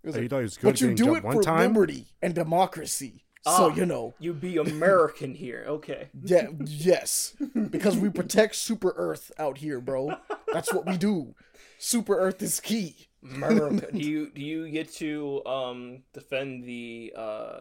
[0.02, 1.74] was you like, thought it was good but you do it one for time?
[1.74, 3.23] liberty and democracy.
[3.44, 3.74] So Ah.
[3.74, 5.64] you know, You be American here.
[5.68, 6.08] Okay.
[6.24, 7.36] yeah, yes,
[7.70, 10.16] because we protect Super Earth out here, bro.
[10.52, 11.34] That's what we do.
[11.78, 13.08] Super Earth is key.
[13.22, 13.90] America.
[13.92, 17.60] do you do you get to um defend the uh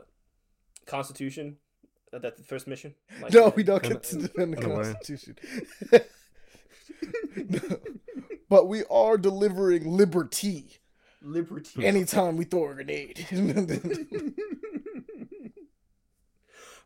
[0.85, 1.57] Constitution?
[2.11, 2.93] That that's the first mission.
[3.21, 4.83] Like, no, we don't get to defend the in a way.
[4.83, 5.35] Constitution.
[8.49, 10.79] but we are delivering liberty
[11.21, 11.85] liberty.
[11.85, 13.25] anytime we throw a grenade.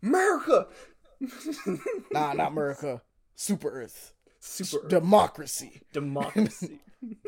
[0.03, 0.67] America.
[2.11, 3.01] nah, not America.
[3.35, 4.13] Super Earth.
[4.39, 4.89] Super Earth.
[4.89, 5.81] Democracy.
[5.93, 6.79] democracy.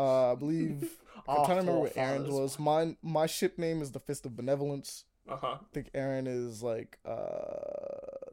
[0.00, 0.88] Uh, I believe.
[1.28, 2.58] I'm trying to remember what Aaron's was.
[2.58, 5.04] Mine, my ship name is the Fist of Benevolence.
[5.28, 5.56] Uh huh.
[5.60, 7.14] I think Aaron is like uh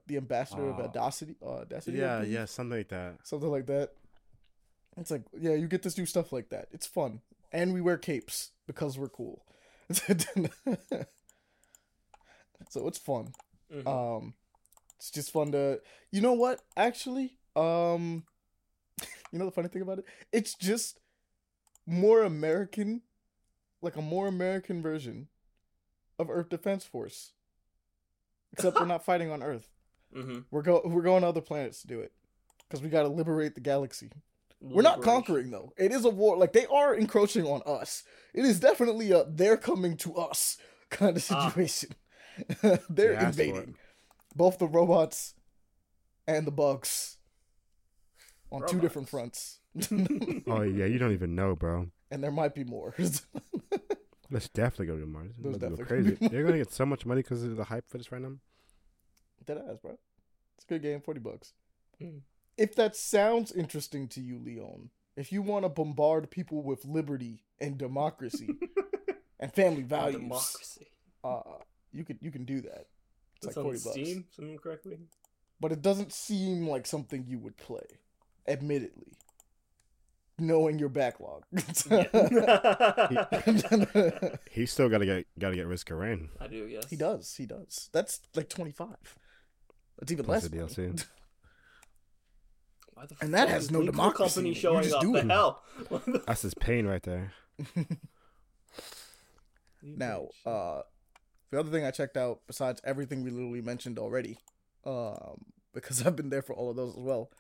[0.08, 0.84] the ambassador of Oh.
[0.86, 1.36] Audacity.
[1.44, 1.98] Uh, Audacity.
[2.00, 3.18] Yeah, yeah, something like that.
[3.24, 3.92] something like that.
[4.98, 6.70] It's like, yeah, you get to do stuff like that.
[6.72, 9.46] It's fun, and we wear capes because we're cool.
[12.70, 13.34] so it's fun.
[13.74, 13.88] Mhm.
[13.88, 14.34] Um,
[14.98, 15.80] it's just fun to,
[16.12, 16.62] you know what?
[16.76, 18.26] Actually, um,
[19.32, 20.06] you know the funny thing about it?
[20.32, 21.00] It's just
[21.86, 23.02] more American,
[23.82, 25.28] like a more American version
[26.18, 27.32] of Earth Defense Force.
[28.54, 29.70] Except we're not fighting on Earth.
[30.16, 30.40] mm-hmm.
[30.52, 32.12] We're go we're going to other planets to do it
[32.68, 34.10] because we got to liberate the galaxy.
[34.62, 35.72] We're not conquering though.
[35.78, 36.36] It is a war.
[36.36, 38.04] Like they are encroaching on us.
[38.34, 40.58] It is definitely a they're coming to us
[40.90, 41.54] kind of Ah.
[42.62, 43.48] they're They asked for it.
[43.50, 43.76] invading
[44.36, 45.34] both the robots
[46.28, 47.18] and the bugs
[48.52, 49.60] on two different fronts.
[50.48, 51.88] Oh yeah, you don't even know, bro.
[52.12, 52.96] and there might be more.
[54.32, 55.32] Let's definitely go to Mars.
[55.40, 56.16] There's Let's go definitely crazy.
[56.16, 58.22] gonna be They're gonna get so much money because of the hype for this right
[58.22, 58.34] now.
[59.46, 59.98] Dead ass, bro.
[60.56, 61.54] It's a good game, forty bucks.
[62.02, 62.22] Mm.
[62.58, 67.44] If that sounds interesting to you, Leon, if you want to bombard people with liberty
[67.60, 68.50] and democracy
[69.40, 70.88] and family values, Democracy.
[71.24, 71.42] uh,
[71.92, 72.86] you could you can do that.
[73.38, 75.00] It's That's like on forty bucks, Steam, if correctly.
[75.60, 77.86] but it doesn't seem like something you would play.
[78.48, 79.14] Admittedly,
[80.38, 81.44] knowing your backlog.
[84.52, 86.30] He's still gotta get gotta get Risk of Rain.
[86.40, 86.90] I do, yes.
[86.90, 87.36] he does.
[87.36, 87.90] He does.
[87.94, 88.98] That's like twenty five.
[90.00, 90.52] That's even Plus less.
[90.52, 90.70] the money.
[90.70, 91.06] DLC.
[92.96, 94.56] The And that has no democracy Company in.
[94.56, 95.02] You showing just up.
[95.02, 95.64] do the hell?
[96.26, 97.34] That's his pain right there.
[99.82, 100.82] Now, uh,
[101.52, 104.40] the other thing I checked out, besides everything we literally mentioned already,
[104.86, 107.32] um, because I've been there for all of those as well,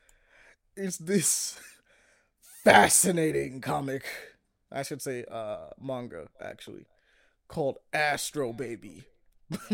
[0.75, 1.59] is this
[2.63, 4.05] fascinating comic.
[4.71, 6.85] I should say, uh, manga actually,
[7.47, 9.05] called Astro Baby.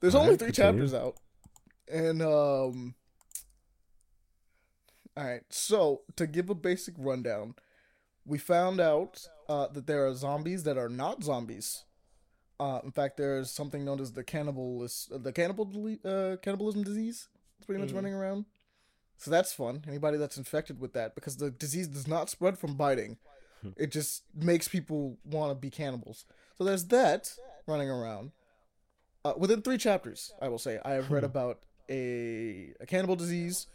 [0.00, 0.52] There's only three continue.
[0.52, 1.16] chapters out,
[1.90, 2.94] and um.
[5.16, 7.54] All right, so to give a basic rundown,
[8.24, 11.84] we found out uh, that there are zombies that are not zombies.
[12.58, 15.66] Uh, in fact, there's something known as the cannibalis, uh, the cannibal
[16.04, 17.28] uh, cannibalism disease.
[17.58, 17.96] It's pretty much Mhm.
[17.96, 18.46] running around.
[19.18, 19.84] So that's fun.
[19.86, 23.18] Anybody that's infected with that, because the disease does not spread from biting,
[23.76, 26.24] it just makes people want to be cannibals.
[26.56, 27.34] So there's that
[27.66, 28.30] running around.
[29.24, 33.66] Uh, within three chapters, I will say, I have read about a, a cannibal disease,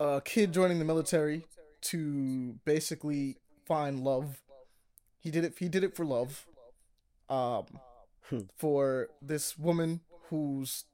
[0.00, 1.46] a kid joining the military
[1.82, 3.36] to basically
[3.66, 4.40] find love.
[5.20, 5.58] He did it.
[5.58, 6.46] He did it for love.
[7.32, 7.64] Um,
[8.28, 8.40] Hmm.
[8.56, 10.84] for this woman who's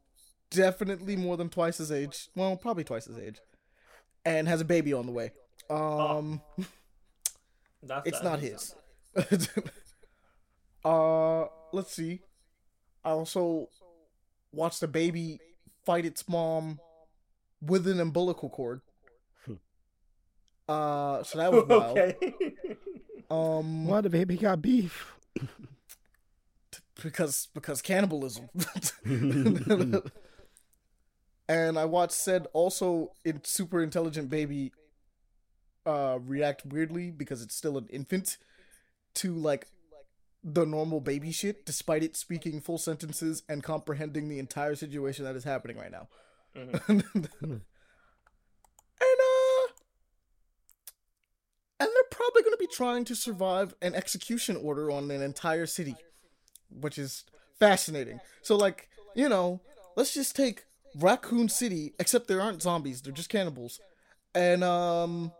[0.50, 2.28] definitely more than twice his age.
[2.34, 3.40] Well, probably twice his age,
[4.24, 5.32] and has a baby on the way.
[5.68, 6.40] Um,
[7.82, 8.74] That's it's not his.
[10.84, 12.20] uh, let's see.
[13.04, 13.68] I also
[14.52, 15.38] watched a baby
[15.84, 16.80] fight its mom
[17.60, 18.80] with an umbilical cord.
[20.68, 21.98] Uh, so that was wild.
[21.98, 22.16] okay.
[23.30, 25.12] Um, Why the baby got beef?
[27.02, 28.48] Because because cannibalism.
[31.48, 34.72] and I watched said also in super intelligent baby
[35.86, 38.36] uh react weirdly because it's still an infant
[39.14, 39.68] to like
[40.44, 45.36] the normal baby shit despite it speaking full sentences and comprehending the entire situation that
[45.36, 46.08] is happening right now.
[46.56, 47.22] Mhm.
[47.40, 47.62] and
[49.00, 49.72] uh
[51.80, 55.66] and they're probably going to be trying to survive an execution order on an entire
[55.66, 55.94] city
[56.70, 57.24] which is
[57.58, 58.20] fascinating.
[58.42, 59.60] So like you know
[59.96, 60.64] let's just take
[60.96, 63.80] raccoon city except there aren't zombies they're just cannibals.
[64.34, 65.32] And um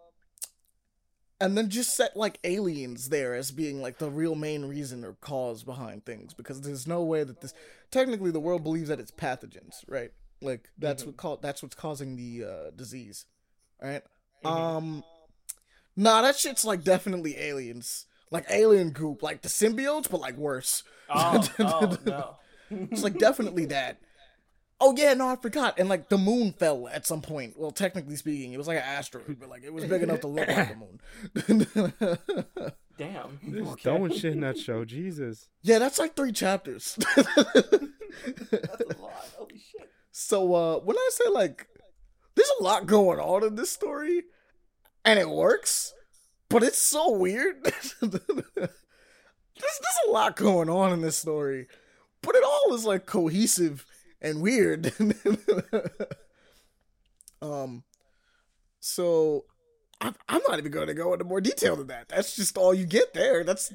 [1.41, 5.13] and then just set like aliens there as being like the real main reason or
[5.21, 7.55] cause behind things because there's no way that this
[7.91, 10.11] technically the world believes that it's pathogens right?
[10.41, 13.27] Like that's what called that's what's causing the uh disease
[13.83, 14.03] right?
[14.45, 14.51] Mhm.
[14.51, 15.05] um
[15.97, 20.83] nah that shit's like definitely aliens like alien group like the symbiotes but like worse
[21.11, 22.37] Oh, oh no.
[22.71, 23.99] it's like definitely that
[24.81, 28.17] oh yeah no i forgot and like the moon fell at some point well technically
[28.17, 30.69] speaking it was like an asteroid but like it was big enough to look like
[30.69, 32.19] the moon
[32.99, 33.39] Damn.
[33.49, 33.83] Just Okay.
[33.83, 35.49] throwing shit in that show, Jesus.
[35.63, 39.13] yeah that's like three chapters That's a lot.
[39.37, 39.89] Holy shit.
[40.11, 41.67] So uh when I say like
[42.35, 44.23] there's a lot going on in this story
[45.05, 45.95] and it works,
[46.49, 47.63] but it's so weird.
[48.01, 48.23] there's,
[48.61, 51.67] there's a lot going on in this story,
[52.23, 53.85] but it all is like cohesive
[54.21, 54.93] and weird.
[57.43, 57.85] um
[58.81, 59.45] so
[60.01, 62.09] I'm, I'm not even going to go into more detail than that.
[62.09, 63.45] That's just all you get there.
[63.45, 63.73] That's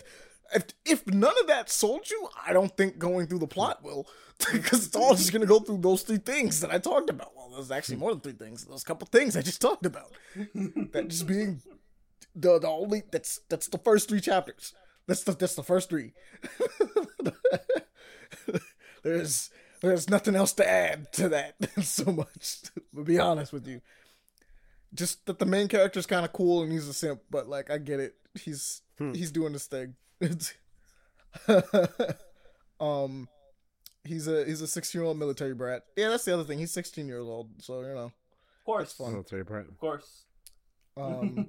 [0.53, 4.07] if if none of that sold you, I don't think going through the plot will,
[4.51, 7.35] because it's all just gonna go through those three things that I talked about.
[7.35, 8.65] Well, there's actually more than three things.
[8.65, 10.11] Those couple things I just talked about.
[10.35, 11.61] that just being
[12.35, 14.73] the the only that's that's the first three chapters.
[15.07, 16.13] That's the that's the first three.
[19.03, 19.49] there's
[19.81, 22.61] there's nothing else to add to that so much.
[22.95, 23.81] To be honest with you,
[24.93, 27.77] just that the main character's kind of cool and he's a simp, but like I
[27.77, 28.15] get it.
[28.39, 29.13] He's Hmm.
[29.13, 29.95] he's doing this thing.
[32.79, 33.27] um,
[34.03, 35.83] he's a he's a sixteen year old military brat.
[35.95, 36.59] Yeah, that's the other thing.
[36.59, 38.05] He's sixteen years old, so you know.
[38.05, 38.93] Of course.
[38.93, 39.13] fun.
[39.13, 39.67] Military part.
[39.67, 40.25] Of course.
[40.95, 41.47] Um,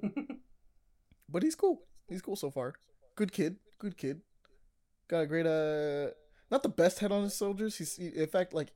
[1.35, 1.81] but he's cool.
[2.07, 2.75] He's cool so far.
[3.17, 3.57] Good kid.
[3.77, 4.21] Good kid.
[5.09, 6.11] Got a great uh,
[6.49, 7.77] not the best head on his soldiers.
[7.77, 8.69] He's he, in fact like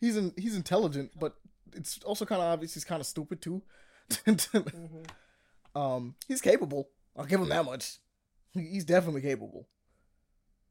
[0.00, 1.34] he's in, he's intelligent, but
[1.74, 3.60] it's also kind of obvious he's kind of stupid too.
[4.08, 5.06] Mhm.
[5.74, 6.88] um, he's capable.
[7.14, 7.98] I'll give him that much.
[8.54, 9.68] He's definitely capable.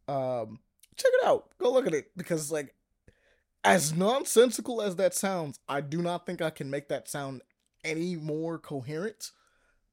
[0.08, 0.58] Um,
[0.98, 1.50] check it out.
[1.60, 2.74] Go look at it because like
[3.64, 7.44] as nonsensical as that sounds, I do not think I can make that sound
[7.84, 9.30] any more coherent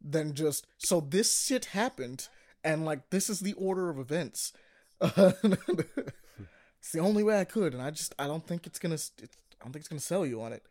[0.03, 2.28] than just so this shit happened
[2.64, 4.53] and like this is the order of events.
[5.00, 9.12] it's the only way I could, and I just I don't think it's gonna it's,
[9.18, 10.62] I don't think it's gonna sell you on it.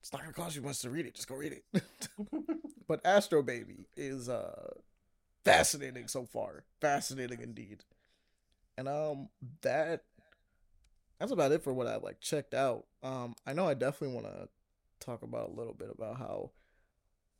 [0.00, 1.14] It's not gonna cost you much to read it.
[1.14, 1.88] Just go read it.
[2.88, 4.70] but Astro Baby is uh
[5.44, 6.64] fascinating so far.
[6.80, 7.84] Fascinating indeed.
[8.76, 9.28] And um
[9.62, 10.04] that
[11.18, 12.86] that's about it for what I like checked out.
[13.02, 14.48] Um I know I definitely want to
[15.04, 16.50] talk about a little bit about how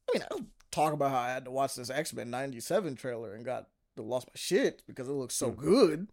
[0.09, 3.69] I mean, talk about how I had to watch this X-Men 97 trailer and got
[3.97, 6.09] lost my shit because it looks so good.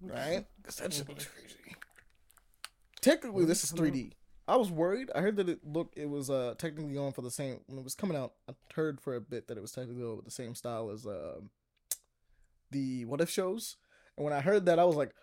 [0.00, 0.46] Right?
[0.62, 1.76] Cuz that shit looks crazy.
[3.00, 4.12] Technically this is 3D.
[4.48, 5.10] I was worried.
[5.14, 7.84] I heard that it looked it was uh technically on for the same when it
[7.84, 8.34] was coming out.
[8.48, 11.40] I heard for a bit that it was technically with the same style as uh,
[12.70, 13.76] the what if shows.
[14.16, 15.14] And when I heard that, I was like,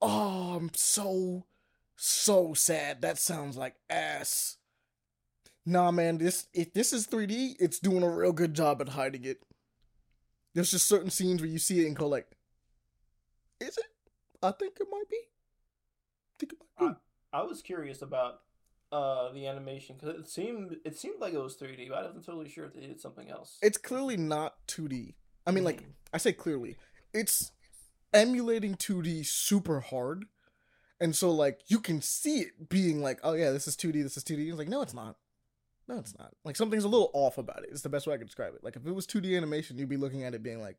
[0.00, 1.46] "Oh, I'm so
[1.96, 3.02] so sad.
[3.02, 4.56] That sounds like ass."
[5.70, 6.18] Nah, man.
[6.18, 9.40] This if this is 3D, it's doing a real good job at hiding it.
[10.52, 12.26] There's just certain scenes where you see it and go like,
[13.60, 13.84] "Is it?
[14.42, 16.96] I think it might be." I think it might be.
[17.32, 18.40] I was curious about
[18.90, 22.26] uh the animation because it seemed it seemed like it was 3D, but I wasn't
[22.26, 23.56] totally sure if they did something else.
[23.62, 25.14] it's clearly not 2D.
[25.46, 25.92] I mean, like Mhm.
[26.12, 26.76] I say clearly,
[27.14, 27.52] it's
[28.12, 30.24] emulating 2D super hard,
[31.00, 34.16] and so like you can see it being like, oh yeah, this is 2D, this
[34.16, 34.48] is 2D.
[34.48, 35.16] It's like no, it's not.
[35.90, 36.32] No, it's not.
[36.44, 37.70] Like something's a little off about it.
[37.72, 38.62] It's the best way I can describe it.
[38.62, 40.76] Like if it was 2D animation, you'd be looking at it being like,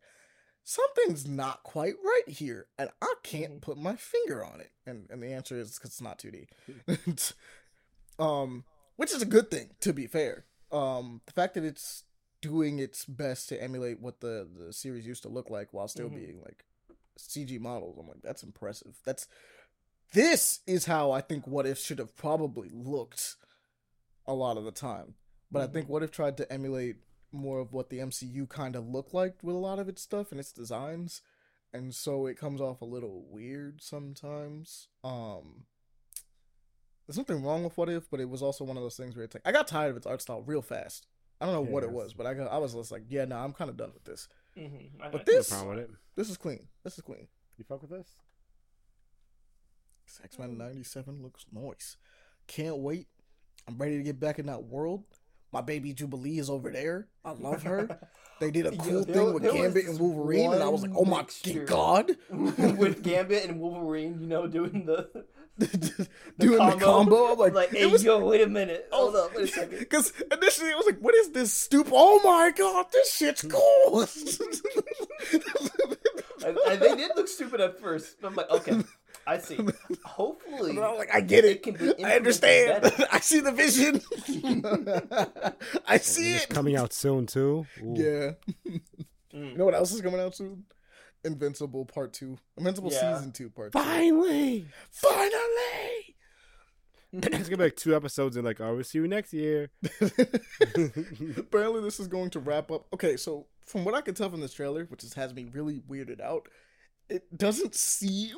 [0.64, 3.62] something's not quite right here, and I can't Mhm.
[3.62, 4.72] put my finger on it.
[4.86, 6.47] And and the answer is because it's not 2D.
[8.20, 8.64] um,
[8.95, 10.45] which is a good thing to be fair.
[10.72, 12.03] Um, the fact that it's
[12.41, 16.09] doing its best to emulate what the the series used to look like while still
[16.09, 16.16] Mhm.
[16.16, 16.66] being like
[17.18, 17.97] CG models.
[17.99, 18.99] I'm like, that's impressive.
[19.03, 19.28] That's
[20.14, 23.36] this is how I think What If should have probably looked
[24.28, 25.15] a lot of the time.
[25.51, 26.97] But I think What If tried to emulate
[27.32, 30.32] more of what the MCU kind of looked like with a lot of its stuff
[30.32, 31.22] and its designs.
[31.74, 34.88] And so it comes off a little weird sometimes.
[35.03, 35.65] Um
[37.07, 39.26] there's nothing wrong with What If, but it was also one of those things where
[39.26, 41.07] it's like I got tired of its art style real fast.
[41.41, 43.38] I don't know what it was, but I got I was just like, yeah, no,
[43.38, 44.28] I'm kind of done with this.
[44.57, 45.09] Mm-hmm.
[45.11, 45.89] But this problem with it.
[46.15, 46.67] this is clean.
[46.84, 47.28] This is clean.
[47.57, 48.15] You fuck with this?
[50.24, 51.97] X Men '97 looks nice.
[52.47, 53.07] Can't wait.
[53.68, 55.03] I'm ready to get back in that world.
[55.53, 57.07] My baby Jubilee is over there.
[57.26, 57.99] I love her.
[58.39, 60.91] They did a cool there- thing with there Gambit and Wolverine, and I was like,
[60.95, 61.26] "Oh my
[61.66, 65.26] god!" with Gambit and Wolverine, you know, doing the,
[66.39, 69.26] Doing the combo, I'm like, like, hey, was yo, wait a minute, oh, hold Oh,
[69.26, 69.80] up, wait a second.
[69.80, 71.89] Because initially it was like, what is this stoop?
[71.91, 73.49] Oh my god, this shit's hmm.
[73.49, 74.07] cool.
[76.43, 78.20] And, and they did look stupid at first.
[78.20, 78.82] but I'm like, okay,
[79.28, 79.57] I see.
[80.05, 82.03] Hopefully, And I'm like, I get It it.
[82.03, 82.84] I understand.
[82.84, 83.07] better.
[83.11, 84.01] I see the vision.
[85.88, 86.49] I see it.
[86.49, 87.65] coming out soon too.
[87.84, 87.93] Ooh.
[87.95, 88.32] Yeah.
[89.34, 89.51] Mm.
[89.51, 90.65] You know what else is coming out soon?
[91.24, 92.38] Invincible Part Two.
[92.57, 93.15] Invincible Yeah.
[93.17, 93.80] Season Two Part Two.
[93.80, 94.65] Finally.
[94.89, 96.15] Finally.
[97.13, 99.69] it's gonna be like two episodes and like, oh, we'll see you next year.
[101.38, 102.88] Apparently, this is going to wrap up.
[102.93, 106.22] Okay, so from what I can tell from this trailer, which has me really weirded
[106.22, 106.47] out,
[107.09, 108.36] it doesn't seem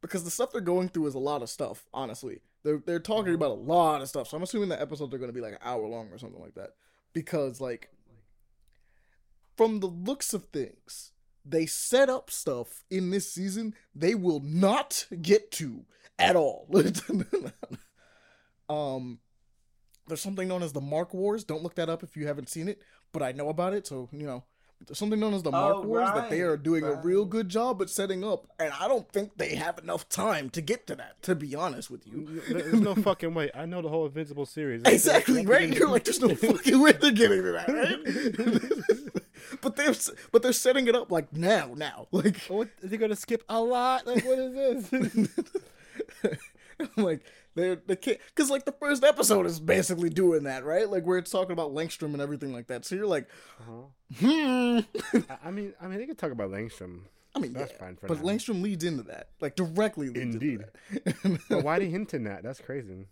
[0.00, 1.86] because the stuff they're going through is a lot of stuff.
[1.92, 4.28] Honestly, they're they're talking about a lot of stuff.
[4.28, 6.40] So I'm assuming the episodes are going to be like an hour long or something
[6.40, 6.74] like that.
[7.12, 7.90] Because like,
[9.56, 11.12] from the looks of things,
[11.44, 15.84] they set up stuff in this season they will not get to
[16.18, 16.68] at all.
[18.68, 19.18] um
[20.06, 21.44] there's something known as the Mark Wars.
[21.44, 22.80] Don't look that up if you haven't seen it,
[23.12, 24.44] but I know about it, so you know.
[24.86, 27.48] There's something known as the Mark Oh, Wars that they are doing a real good
[27.48, 30.94] job at setting up, and I don't think they have enough time to get to
[30.96, 31.20] that.
[31.24, 33.50] To be honest with you, There's no fucking way.
[33.54, 34.82] I know the whole Invincible series.
[34.84, 35.68] exactly right.
[35.68, 39.22] You're like, there's no fucking way they're getting to that, right?
[39.60, 39.94] but they're
[40.32, 43.60] but they're setting it up like now, now, like what, are they gonna skip a
[43.60, 44.06] lot?
[44.06, 45.28] Like, what is this?
[46.80, 47.22] I'm like
[47.58, 50.88] they're the can't because like the first episode is basically doing that, right?
[50.88, 52.84] Like where it's talking about Angstrom and everything like that.
[52.84, 53.28] So you're like,
[53.60, 54.18] uh-huh.
[54.20, 54.78] hmm.
[55.44, 57.02] I, mean, I mean, they could talk about Angstrom.
[57.34, 58.32] I mean, That's yeah, fine for but now.
[58.32, 60.64] Angstrom leads into that, like directly leads Indeed.
[60.92, 61.40] into that.
[61.48, 62.42] But why they hinting that?
[62.42, 63.06] That's crazy.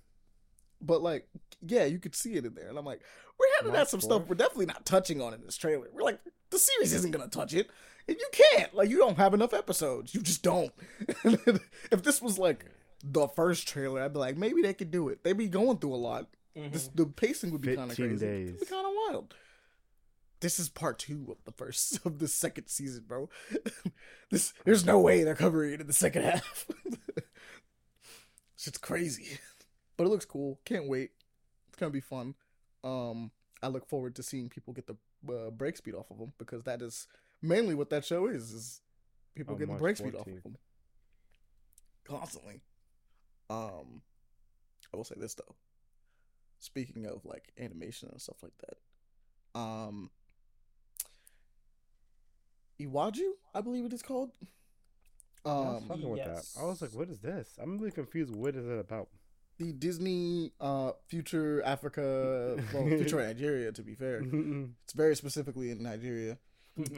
[0.81, 1.29] but like,
[1.67, 3.03] yeah, you could see it in there, and I'm like,
[3.39, 5.89] we're having that some stuff we're definitely not touching on in this trailer.
[5.93, 6.21] We're like,
[6.51, 7.71] the series isn't gonna touch it,
[8.09, 8.75] and you can't.
[8.75, 10.15] Like, you don't have enough episodes.
[10.15, 10.73] You just don't.
[11.25, 12.65] if this was like
[13.09, 15.23] the first trailer, I'd be like, maybe they could do it.
[15.23, 16.27] They'd be going through a lot.
[16.57, 16.73] Mhm.
[16.73, 18.17] This, the pacing would be kind of crazy.
[18.27, 18.49] days.
[18.49, 19.35] It'd be kind of wild.
[20.41, 23.29] This is part two of the first of the second season, bro.
[24.31, 26.67] this there's no way they're covering it in the second half.
[28.57, 29.39] shit's crazy.
[29.97, 30.59] but it looks cool.
[30.65, 31.11] Can't wait.
[31.69, 32.35] It's gonna be fun.
[32.85, 33.31] Um,
[33.63, 34.97] I look forward to seeing people get the
[35.33, 37.07] uh, break speed off of them because that is
[37.43, 38.81] mainly what that show is: is
[39.35, 40.57] people On getting March break speed off of them
[42.05, 42.61] constantly.
[43.51, 44.03] Um,
[44.93, 45.55] I will say this though.
[46.59, 50.11] Speaking of like animation and stuff like that, um,
[52.81, 54.31] Iwaju, I believe it is called.
[55.45, 56.53] I was Um, fucking with yes.
[56.53, 56.61] that.
[56.61, 57.57] I was like, what is this?
[57.61, 58.35] I'm really confused.
[58.35, 59.09] What is it about?
[59.59, 63.73] the Disney uh future Africa, well, future Nigeria.
[63.73, 64.21] To be fair,
[64.85, 66.37] it's very specifically in Nigeria.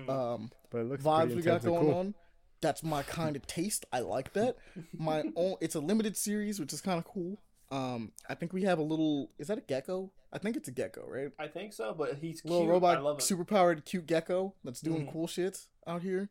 [0.08, 1.94] Um, it looks vibes we got going cool.
[1.94, 2.14] on.
[2.60, 3.86] That's my kind of taste.
[3.92, 4.56] I like that.
[4.96, 5.56] My own.
[5.60, 7.40] It's a limited series, which is kind of cool.
[7.70, 9.30] Um, I think we have a little.
[9.38, 10.10] Is that a gecko?
[10.32, 11.30] I think it's a gecko, right?
[11.38, 12.70] I think so, but he's Little cute.
[12.70, 13.24] I love robot, it.
[13.34, 15.12] superpowered, cute gecko that's doing Mhm.
[15.12, 16.28] cool shit out here.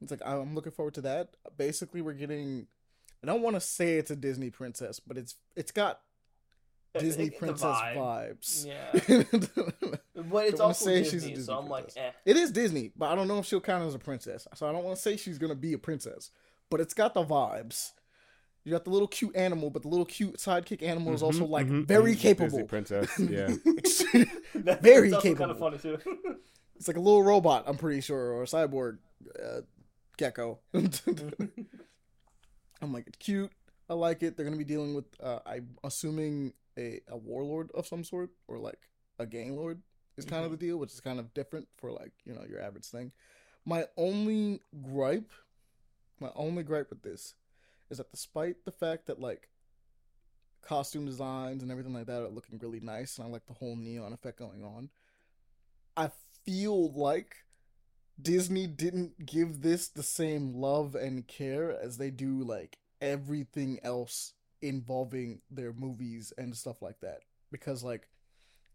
[0.00, 1.30] It's like I'm looking forward to that.
[1.56, 2.66] Basically, we're getting.
[3.22, 6.00] I don't want to say it's a Disney princess, but it's it's got
[6.98, 7.96] Disney princess vibe.
[7.96, 8.66] vibes.
[8.66, 8.92] Yeah,
[10.14, 12.02] but it's wanna also say she's a Disney, Disney so I'm like, princess.
[12.04, 12.10] eh.
[12.24, 14.46] it is Disney, but I don't know if she'll count as a princess.
[14.54, 16.30] So I don't want to say she's gonna be a princess,
[16.70, 17.92] but it's got the vibes.
[18.64, 21.66] You got the little cute animal, but the little cute sidekick animal is also like
[21.66, 22.20] mhm, very mhm.
[22.20, 22.48] capable.
[22.50, 23.48] Disney princess, yeah.
[24.80, 25.38] Very that's capable.
[25.38, 25.98] kind of funny too.
[26.76, 28.98] it's like a little robot, I'm pretty sure, or a cyborg
[29.42, 29.60] uh,
[30.16, 30.60] gecko.
[30.72, 30.90] I'm
[32.92, 33.50] like, it's cute.
[33.88, 34.36] I like it.
[34.36, 38.58] They're gonna be dealing with, uh, I'm assuming a, a warlord of some sort, or
[38.58, 39.80] like a gang lord
[40.16, 40.66] is kind of the mm-hmm.
[40.66, 43.12] deal, which is kind of different for like you know your average thing.
[43.64, 45.32] My only gripe,
[46.20, 47.34] my only gripe with this,
[47.90, 49.48] is that despite the fact that like
[50.62, 53.76] costume designs and everything like that are looking really nice, and I like the whole
[53.76, 54.90] neon effect going on,
[55.96, 56.10] I
[56.44, 57.36] feel like
[58.20, 64.34] Disney didn't give this the same love and care as they do like everything else
[64.68, 67.20] involving their movies and stuff like that.
[67.52, 68.08] Because like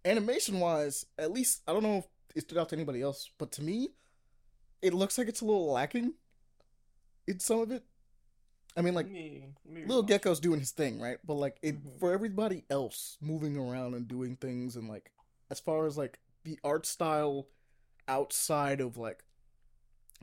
[0.06, 3.52] animation wise, at least I don't know if it stood out to anybody else, but
[3.54, 3.90] to me,
[4.82, 6.14] it looks like it's a little lacking
[7.28, 7.84] in some of it.
[8.78, 11.18] I mean, like me- me little gecko's doing his thing, right?
[11.26, 12.00] But like it Mhm.
[12.00, 15.12] for everybody else moving around and doing things and like
[15.50, 17.48] as far as like the art style
[18.08, 19.24] outside of like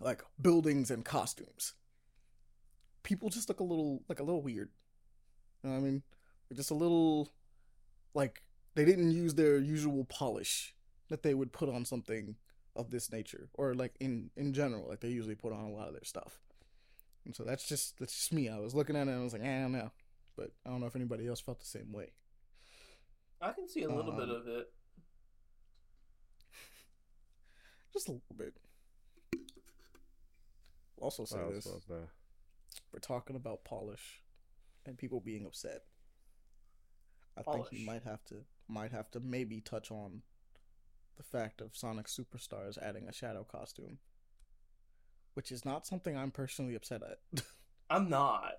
[0.01, 1.75] like buildings and costumes.
[3.03, 4.71] People just look a little like a little weird.
[5.67, 6.03] You know what I mean?
[6.49, 7.29] They're just a little
[8.15, 8.43] like
[8.77, 10.77] they didn't use their usual polish
[11.09, 12.37] that they would put on something
[12.77, 15.89] of this nature or like in in general like they usually put on a lot
[15.89, 16.39] of their stuff.
[17.25, 18.49] And so that's just that's just me.
[18.49, 19.91] I was looking at it and I was like, eh, I don't know.
[20.37, 22.13] But I don't know if anybody else felt the same way.
[23.41, 24.73] I can see a little bit Um, of it.
[27.93, 28.55] Just a little bit.
[30.99, 31.67] Also say this.
[32.93, 34.23] We're talking about polish
[34.87, 35.83] and people being upset.
[37.37, 37.73] I think Polish.
[37.73, 38.37] you might have to
[38.69, 40.23] might have to maybe touch on
[41.17, 43.99] the fact of Sonic Superstars adding a shadow costume.
[45.35, 47.43] Which is not something I'm personally upset at.
[47.91, 48.53] I'm not,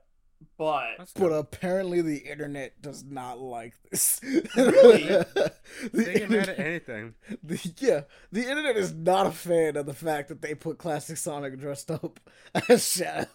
[0.58, 4.22] but That's But apparently the internet does not like this.
[4.56, 5.04] Really?
[5.08, 5.52] the
[5.92, 7.16] they get mad at internet- anything.
[7.44, 8.02] the, yeah,
[8.32, 11.90] the internet is not a fan of the fact that they put classic Sonic dressed
[11.92, 12.20] up
[12.70, 13.28] as Shadow.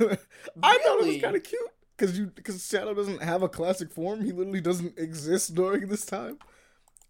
[0.00, 3.92] I thought it was kind of cute because you because Shadow doesn't have a classic
[3.92, 4.24] form.
[4.24, 6.38] He literally doesn't exist during this time,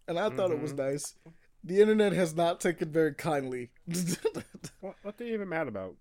[0.07, 0.77] and I thought it was Mhm.
[0.77, 1.15] nice.
[1.63, 3.71] The internet has not taken very kindly.
[4.81, 5.95] What, what they even mad about?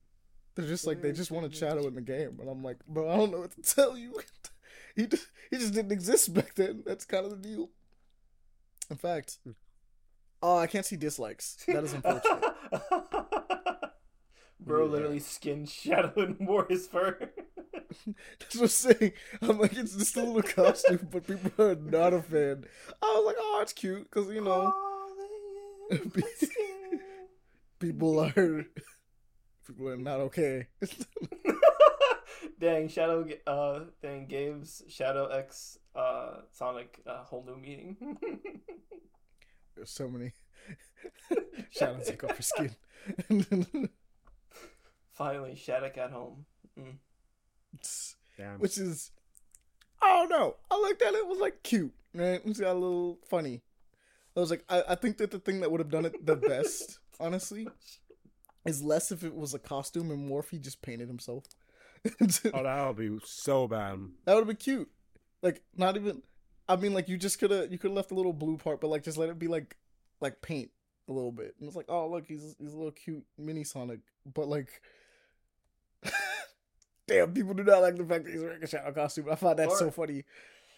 [0.55, 3.11] They're just like they just want wanted Shadow in the game, and I'm like, bro,
[3.11, 4.21] I don't know what to tell you.
[4.97, 6.83] he just, he just didn't exist back then.
[6.87, 7.71] That's kind of the deal.
[8.91, 9.39] In fact,
[10.43, 11.57] oh, I can't see dislikes.
[11.67, 12.45] That is unfortunate.
[14.61, 17.19] Bro literally skinned Shadow and wore his fur.
[18.39, 19.13] That's what I'm saying.
[19.41, 22.65] I'm like, it's just a little costume, but people are not a fan.
[23.03, 24.75] I was like, oh, it's cute because you know
[27.79, 28.67] people are
[29.67, 30.67] people are not okay.
[32.61, 33.27] dang, Shadow.
[33.47, 37.97] Uh, dang, Gabe's Shadow X uh Sonic uh, whole new meaning.
[39.75, 40.33] There's so many
[41.71, 43.89] shadows take off your skin.
[45.19, 46.47] Finally, Shattuck at home.
[46.79, 46.95] Mm.
[48.39, 48.61] Damn.
[48.61, 49.11] which is
[50.01, 50.55] I don't know.
[50.71, 52.35] I like that it was like cute, right?
[52.35, 53.63] It was got a little funny.
[54.37, 56.37] I was like, I, I think that the thing that would have done it the
[56.37, 57.67] best, honestly,
[58.65, 61.45] is less if it was a costume and more if he just painted himself.
[62.07, 63.99] oh, that would be so bad.
[64.25, 64.89] That would have been cute.
[65.43, 66.23] Like not even.
[66.69, 68.81] I mean, like you just could have you could have left the little blue part,
[68.81, 69.77] but like just let it be like
[70.21, 70.71] like paint
[71.09, 71.57] a little bit.
[71.59, 73.99] And it's like, oh look, he's he's a little cute mini Sonic,
[74.33, 74.81] but like.
[77.09, 79.27] Damn, people do not like the fact that he's wearing a Shadow costume.
[79.31, 80.25] I find that so funny.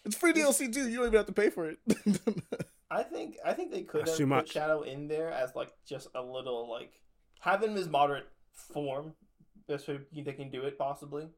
[0.05, 0.89] It's free DLC too.
[0.89, 1.78] You don't even have to pay for it.
[2.91, 4.49] I think I think they could That's have put.
[4.49, 6.93] Shadow in there as like just a little like
[7.41, 9.14] have him as moderate form.
[9.68, 11.28] Best way they can do it possibly.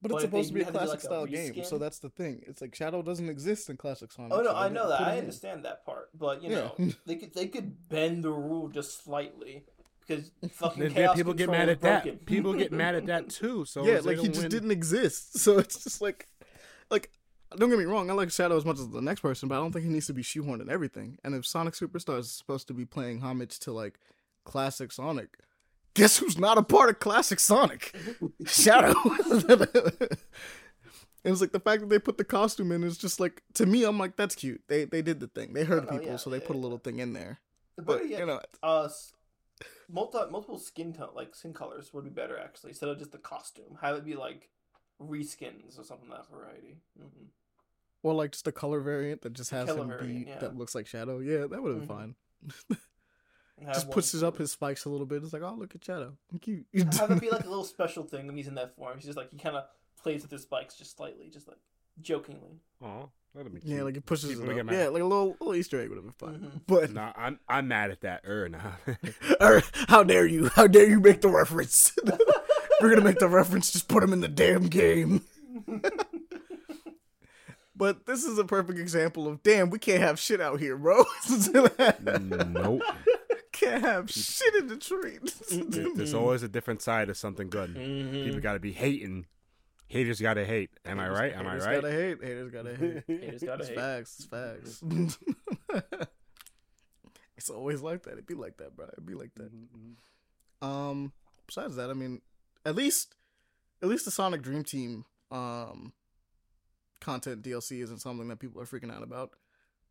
[0.00, 1.64] but But it's supposed to be a had to do, classic like, a style game,
[1.64, 2.42] so that's the thing.
[2.46, 4.32] It's like Shadow doesn't exist in classic Sonic.
[4.32, 5.00] Oh no, so I know that.
[5.00, 5.18] him I in.
[5.20, 6.70] understand that part, but you Yeah.
[6.78, 9.64] know they could they could bend the rule just slightly
[10.06, 12.26] because fucking Then chaos people get mad is at that.
[12.26, 13.64] People get mad at that too.
[13.64, 14.50] So yeah, like he don't just win.
[14.50, 15.38] didn't exist.
[15.38, 16.26] So it's just like,
[16.90, 17.10] like,
[17.56, 19.58] don't get me wrong, I like Shadow as much as the next person, but I
[19.58, 21.18] don't think he needs to be shoehorned in everything.
[21.24, 23.98] And if Sonic Superstars is supposed to be playing homage to like
[24.44, 25.36] classic Sonic,
[25.94, 27.94] guess who's not a part of classic Sonic?
[28.46, 28.94] Shadow.
[31.24, 33.64] It was like the fact that they put the costume in is just like to
[33.64, 33.84] me.
[33.84, 34.60] I'm like, that's cute.
[34.66, 35.52] They they did the thing.
[35.52, 36.62] They heard Oh, people, yeah, so they yeah, put a yeah.
[36.64, 37.38] little thing in there.
[37.76, 39.12] But, But yeah, you know, uh, s-
[39.92, 43.18] multi multiple skin tone like skin colors would be better actually instead of just the
[43.18, 43.78] costume.
[43.80, 44.48] Have it be like
[45.00, 46.78] reskins or something of that variety.
[46.98, 47.24] hmm
[48.04, 50.38] or like just a color variant that just has him variant, be yeah.
[50.40, 51.20] that looks like Shadow.
[51.20, 52.14] Yeah, that would have been Mhm.
[52.68, 52.76] fine.
[53.72, 55.22] Just pushes up his spikes a little bit.
[55.22, 56.16] It's like, oh, look at Shadow.
[56.40, 56.66] Cute.
[56.94, 58.96] have it be like a little special thing when he's in that form.
[58.96, 59.64] He's just like he kind of
[60.02, 61.58] plays with his spikes just slightly, just like
[62.00, 62.60] jokingly.
[62.84, 63.76] Oh, that'd be cute.
[63.76, 64.70] yeah, like it pushes People it up.
[64.72, 66.38] Yeah, like a little little Easter egg would have been fine.
[66.40, 66.60] Mhm.
[66.66, 68.22] But Nah, I'm I'm mad at that.
[68.26, 68.72] Er, nah.
[69.40, 70.48] or, how dare you?
[70.54, 71.92] How dare you make the reference?
[72.80, 73.70] We're gonna make the reference.
[73.72, 75.22] Just put him in the damn game.
[77.74, 79.70] But this is a perfect example of damn.
[79.70, 81.04] We can't have shit out here, bro.
[81.50, 82.82] nope.
[83.52, 85.32] can't have shit in Detroit.
[85.50, 87.74] There- There's always a different side of something good.
[87.74, 88.24] Mhm.
[88.24, 89.26] People got to be hating.
[89.92, 90.70] Haters got to hate.
[90.86, 91.32] Am I right?
[91.34, 91.74] Am I Haters right?
[91.82, 92.22] Gotta hate.
[92.24, 93.04] Haters gotta hate.
[93.20, 93.78] Haters gotta It's hate.
[93.78, 94.16] facts.
[94.20, 96.08] It's facts.
[97.36, 98.12] it's always like that.
[98.12, 98.86] It'd be like that, bro.
[98.92, 99.50] It'd be like that.
[100.66, 101.12] Um.
[101.46, 102.22] Besides that, I mean,
[102.64, 103.14] at least,
[103.82, 105.92] at least the Sonic Dream Team um
[107.00, 109.32] content DLC isn't something that people are freaking out about.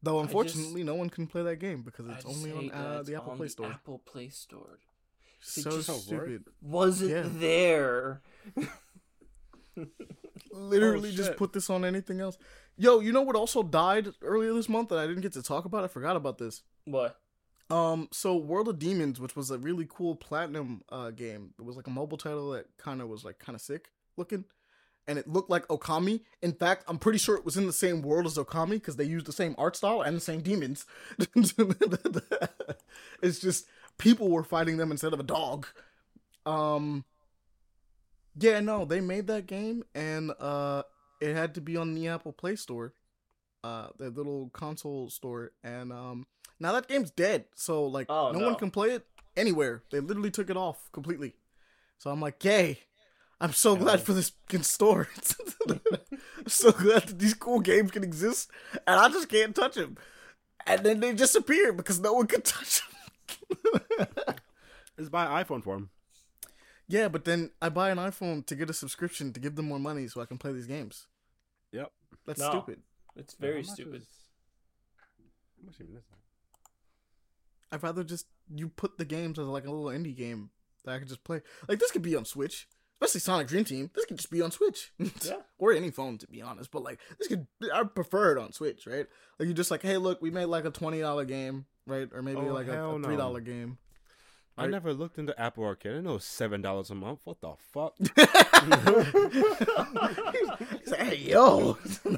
[0.01, 2.97] Though I just- unfortunately, no one can play that game because it's only on uh,
[3.01, 3.67] it's the Apple on Play the Store.
[3.67, 4.79] Apple Play Store
[5.41, 6.45] so just- stupid.
[6.61, 7.23] wasn't Yeah.
[7.27, 8.21] there.
[10.51, 12.37] Literally Oh, just put this on anything else.
[12.77, 15.65] Yo, you know what also died earlier this month that I didn't get to talk
[15.65, 15.83] about?
[15.83, 16.61] I forgot about this.
[16.85, 17.19] What?
[17.69, 21.77] Um, so World of Demons, which was a really cool platinum uh game, it was
[21.77, 24.43] like a mobile title that kind of was like kind of sick looking,
[25.07, 26.21] and it looked like Okami.
[26.41, 29.05] In fact, I'm pretty sure it was in the same world as Okami because they
[29.05, 30.85] used the same art style and the same demons.
[33.21, 33.67] it's just
[33.97, 35.67] people were fighting them instead of a dog.
[36.45, 37.05] Um,
[38.39, 40.83] yeah, no, they made that game and uh,
[41.19, 42.93] it had to be on the Apple Play Store,
[43.63, 46.25] uh, the little console store, and um.
[46.59, 48.45] Now that game's dead, so like Oh, no, no.
[48.45, 49.05] one can play it
[49.35, 49.81] anywhere.
[49.91, 51.33] They literally took it off completely.
[51.97, 52.79] So I'm like, yay!
[53.39, 55.07] I'm so glad for this fucking store.
[55.69, 55.79] I'm
[56.47, 58.51] so glad that these cool games can exist,
[58.85, 59.97] and I just can't touch them.
[60.67, 63.81] And then they disappear because no one can touch them.
[64.97, 65.89] Let's buy iPhone for him.
[66.91, 69.79] Yeah, but then I buy an iPhone to get a subscription to give them more
[69.79, 71.07] money so I can play these games.
[71.71, 71.91] Yep.
[72.25, 72.49] That's No.
[72.51, 72.81] stupid.
[73.15, 74.01] It's very How much stupid.
[74.01, 74.07] is-
[75.57, 76.17] How much even is that?
[77.71, 80.49] I'd rather just you put the games as like a little indie game
[80.83, 81.41] that I could just play.
[81.67, 82.67] Like this could be on Switch,
[82.99, 83.89] especially Sonic Dream Team.
[83.93, 84.91] This could just be on Switch,
[85.23, 85.41] Yeah.
[85.57, 86.71] or any phone to be honest.
[86.71, 89.07] But like this could, I prefer it on Switch, right?
[89.39, 92.09] Like you just like, hey, look, we made like a twenty dollar game, right?
[92.13, 93.07] Or maybe Oh, like a, hell a no.
[93.07, 93.77] three dollar game.
[94.57, 95.95] I never looked into Apple Arcade.
[95.97, 97.21] I know it's seven dollars a month.
[97.23, 97.95] What the fuck?
[100.79, 101.77] He's like, hey yo,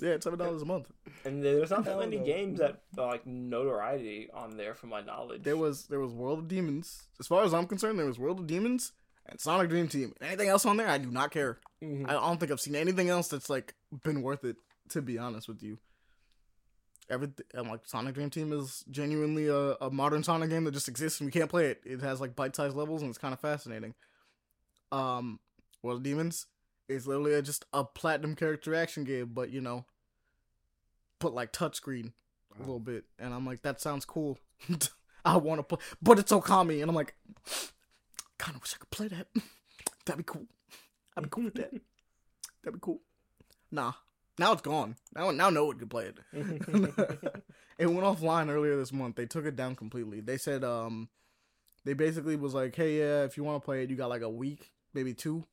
[0.00, 0.90] yeah, it's seven dollars a month.
[1.24, 2.24] And there's not that Hell many no.
[2.24, 5.42] games that like notoriety on there, from my knowledge.
[5.42, 7.02] There was there was World of Demons.
[7.20, 8.92] As far as I'm concerned, there was World of Demons
[9.26, 10.14] and Sonic Dream Team.
[10.20, 11.58] Anything else on there, I do not care.
[11.82, 12.08] Mhm.
[12.08, 14.56] I don't think I've seen anything else that's like been worth it.
[14.90, 15.78] To be honest with you,
[17.10, 20.88] everything I'm like Sonic Dream Team is genuinely a, a modern Sonic game that just
[20.88, 21.82] exists and we can't play it.
[21.84, 23.94] It has like bite sized levels and it's kind of fascinating.
[24.90, 25.40] Um,
[25.82, 26.46] World of Demons
[26.88, 29.84] is literally a, just a platinum character action game, but you know,
[31.18, 32.12] put like touchscreen
[32.56, 34.38] a little bit, and I'm like, that sounds cool.
[35.24, 37.14] I want to play, but it's Okami, and I'm like,
[38.38, 39.28] kind of wish I could play that.
[40.04, 40.46] That'd be cool.
[41.16, 41.70] I'd be cool with that.
[42.62, 43.00] That'd be cool.
[43.70, 43.92] Nah,
[44.38, 44.96] now it's gone.
[45.14, 46.18] Now, now no one can play it.
[47.78, 49.16] it went offline earlier this month.
[49.16, 50.20] They took it down completely.
[50.20, 51.08] They said, um,
[51.84, 54.22] they basically was like, hey, yeah, if you want to play it, you got like
[54.22, 55.44] a week, maybe two,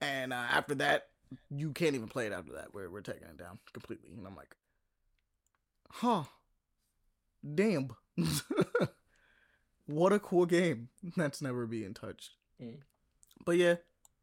[0.00, 1.08] and uh, after that,
[1.50, 2.72] you can't even play it after that.
[2.74, 4.10] We're we're taking it down completely.
[4.16, 4.56] And I'm like,
[5.90, 6.24] huh,
[7.54, 7.90] damn,
[9.86, 12.30] what a cool game that's never being touched.
[12.62, 12.78] Mm.
[13.44, 13.76] But yeah,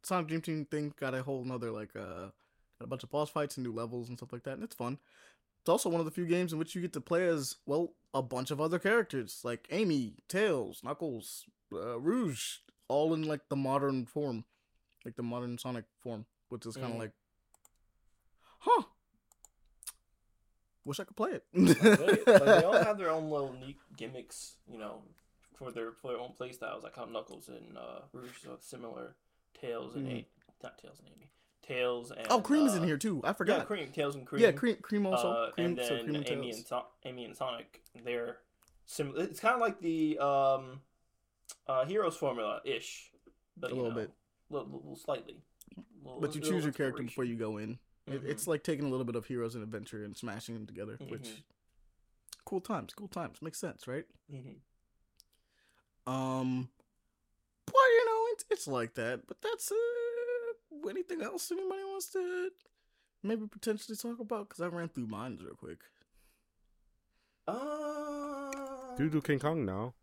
[0.03, 2.29] Sonic Dream Team thing got a whole nother like uh
[2.81, 4.97] a bunch of boss fights and new levels and stuff like that, and it's fun.
[5.61, 7.93] It's also one of the few games in which you get to play as well
[8.13, 12.57] a bunch of other characters like Amy, Tails, Knuckles, uh, Rouge,
[12.87, 14.45] all in like the modern form,
[15.03, 16.99] like the modern Sonic form, which is kind of Mhm.
[16.99, 17.11] like,
[18.59, 18.83] huh?
[20.85, 21.43] Wish I could play it.
[21.53, 25.01] they, like, they all have their own little neat gimmicks, you know,
[25.57, 26.83] for their for their own play styles.
[26.83, 29.15] Like how Knuckles and uh, Rouge are similar.
[29.59, 30.19] Tails and Mhm.
[30.19, 30.27] A-
[30.63, 31.29] not Tails and Amy.
[31.67, 33.21] Tails and oh, Cream is in uh, here too.
[33.23, 33.59] I forgot.
[33.59, 33.63] Yeah.
[33.65, 33.89] Cream.
[33.91, 34.41] Tails and Cream.
[34.41, 34.77] Yeah, Cream.
[34.81, 35.31] Cream also.
[35.31, 36.57] Uh, cream, and then so Cream and Amy Tails.
[36.57, 38.37] and so- Amy and Sonic, they're
[38.85, 39.23] similar.
[39.23, 40.81] It's kind of like the um,
[41.67, 43.11] uh, Heroes formula ish,
[43.57, 44.11] but A little know, bit.
[44.49, 45.37] little, little slightly.
[46.03, 47.79] Little- But you choose your character before you go in.
[48.07, 48.29] It, Mhm.
[48.29, 51.23] It's like taking a little bit of Heroes and Adventure and smashing them together, which
[51.27, 51.43] Mhm.
[52.45, 54.05] cool times, cool times, makes sense, right?
[54.31, 54.55] Mhm.
[56.09, 56.69] Um,
[57.65, 59.27] but you know, it's it's like that.
[59.27, 59.75] But that's uh,
[60.89, 62.49] anything else anybody wants to
[63.23, 64.49] maybe potentially talk about?
[64.49, 65.79] Because I ran through mine real quick.
[67.47, 69.93] Uh, Do do King Kong now.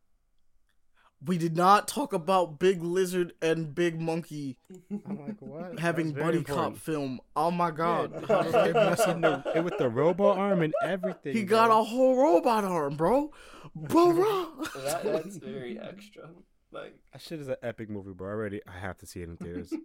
[1.27, 4.59] We did not talk about Big Lizard and Big Monkey
[4.91, 5.79] I'm like, what?
[5.79, 6.47] having buddy important.
[6.75, 7.21] cop film.
[7.35, 9.21] Oh my god, Yeah, How did they mess up
[9.55, 11.33] the- with the robot arm and everything.
[11.35, 13.31] he got a whole robot arm, bro.
[13.75, 16.29] Bro, that, that's very extra.
[16.75, 18.29] Like, That shit is an epic movie, bro.
[18.29, 19.73] Already, I have to see it in theaters.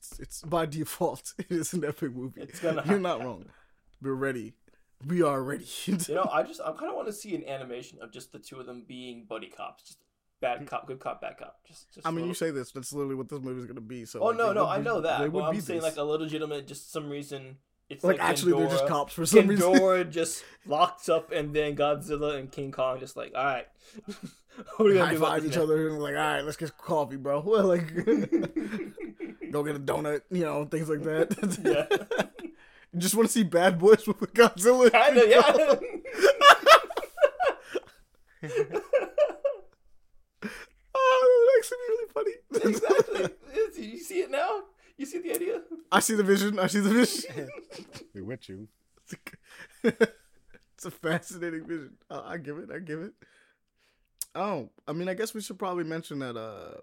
[0.00, 1.34] It's it's by default.
[1.38, 2.40] It is an epic movie.
[2.42, 3.46] It's gonna You're not wrong.
[4.00, 4.54] We're ready.
[5.06, 5.66] We are ready.
[5.84, 8.38] you know, I just I kind of want to see an animation of just the
[8.38, 9.98] two of them being buddy cops, just
[10.40, 10.66] bad mm.
[10.66, 11.56] cop, good cop, bad cop.
[11.66, 12.70] Just, just I mean, a you say this.
[12.72, 14.04] That's literally what this movie is gonna be.
[14.04, 14.20] So.
[14.20, 15.30] Oh like, no, no, would I know that.
[15.32, 15.96] would I'm be saying this.
[15.96, 17.56] like a legitimate, just some reason.
[17.90, 19.72] It's like like, actually, they're just cops for some reason.
[19.72, 23.66] Ghidorah just locked up, and then Godzilla and King Kong just like, all right,
[24.78, 27.40] we gonna High do five each other and like, all right, let's get coffee, bro.
[27.40, 27.94] Well, like,
[29.50, 31.58] go get a donut, you know, things like that.
[31.64, 31.86] Yeah.
[32.98, 34.90] Just want to see Bad Boys with Godzilla.
[34.90, 35.42] Kinda, yeah.
[40.94, 42.32] oh, that makes it really funny.
[42.70, 43.36] exactly.
[43.54, 44.62] Is- You see it now?
[44.96, 45.62] You see the idea?
[45.90, 46.58] I see the vision.
[46.58, 47.48] I see the vision.
[48.14, 48.68] We're with you.
[49.82, 51.92] it's a fascinating vision.
[52.10, 52.70] I, I give it.
[52.74, 53.12] I give it.
[54.34, 56.36] Oh, I mean, I guess we should probably mention that.
[56.36, 56.78] Uh,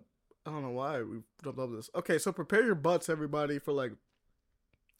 [0.45, 1.89] I don't know why we jumped over this.
[1.95, 3.91] Okay, so prepare your butts, everybody, for like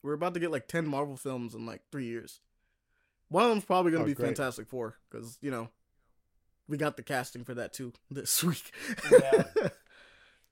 [0.04, 2.39] we're about to get like ten Marvel films in like three years.
[3.30, 4.28] One of them's probably gonna Oh, be great.
[4.28, 5.70] Fantastic Four because you know
[6.68, 8.72] we got the casting for that too this week.
[9.12, 9.43] Yeah.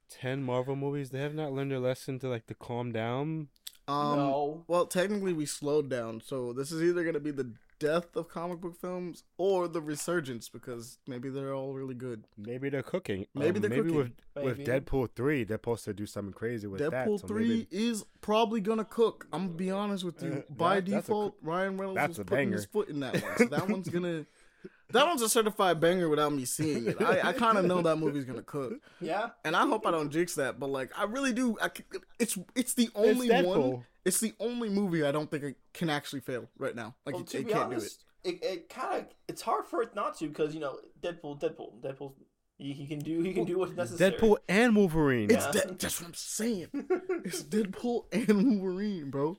[0.09, 1.09] Ten Marvel movies.
[1.09, 3.47] They have not learned their lesson to like to calm down.
[3.87, 4.63] Um, no.
[4.67, 8.61] Well, technically, we slowed down, so this is either gonna be the death of comic
[8.61, 12.23] book films or the resurgence because maybe they're all really good.
[12.37, 13.27] Maybe they're cooking.
[13.35, 14.13] Maybe Um, they're maybe cooking.
[14.35, 16.91] with with Deadpool three, they're supposed to do something crazy with that.
[16.91, 19.27] Deadpool so three maybe- is probably gonna cook.
[19.33, 20.31] I'm gonna be honest with you.
[20.49, 23.01] Uh, By that- that's a default, Ryan Reynolds that's was a putting his foot in
[23.01, 24.25] that one, so that one's gonna.
[24.91, 27.01] That one's a certified banger without me seeing it.
[27.01, 29.29] I, I kind of know that movie's gonna cook, Yeah.
[29.43, 30.59] and I hope I don't jinx that.
[30.59, 31.57] But like, I really do.
[31.61, 31.83] I, c-
[32.19, 33.83] it's it's the only It's one.
[34.05, 36.95] It's the only movie I don't think it can actually fail right now.
[37.05, 39.81] Like Well, it, to it be can't honest, it, it kind of it's hard for
[39.81, 42.13] it not to because you know Deadpool, Deadpool, Deadpool.
[42.57, 44.11] He, he can do he can do what's necessary.
[44.13, 45.29] Deadpool and Wolverine.
[45.29, 45.51] It's Yeah.
[45.63, 46.67] De- that's what I'm saying.
[47.25, 49.37] It's Deadpool and Wolverine, bro.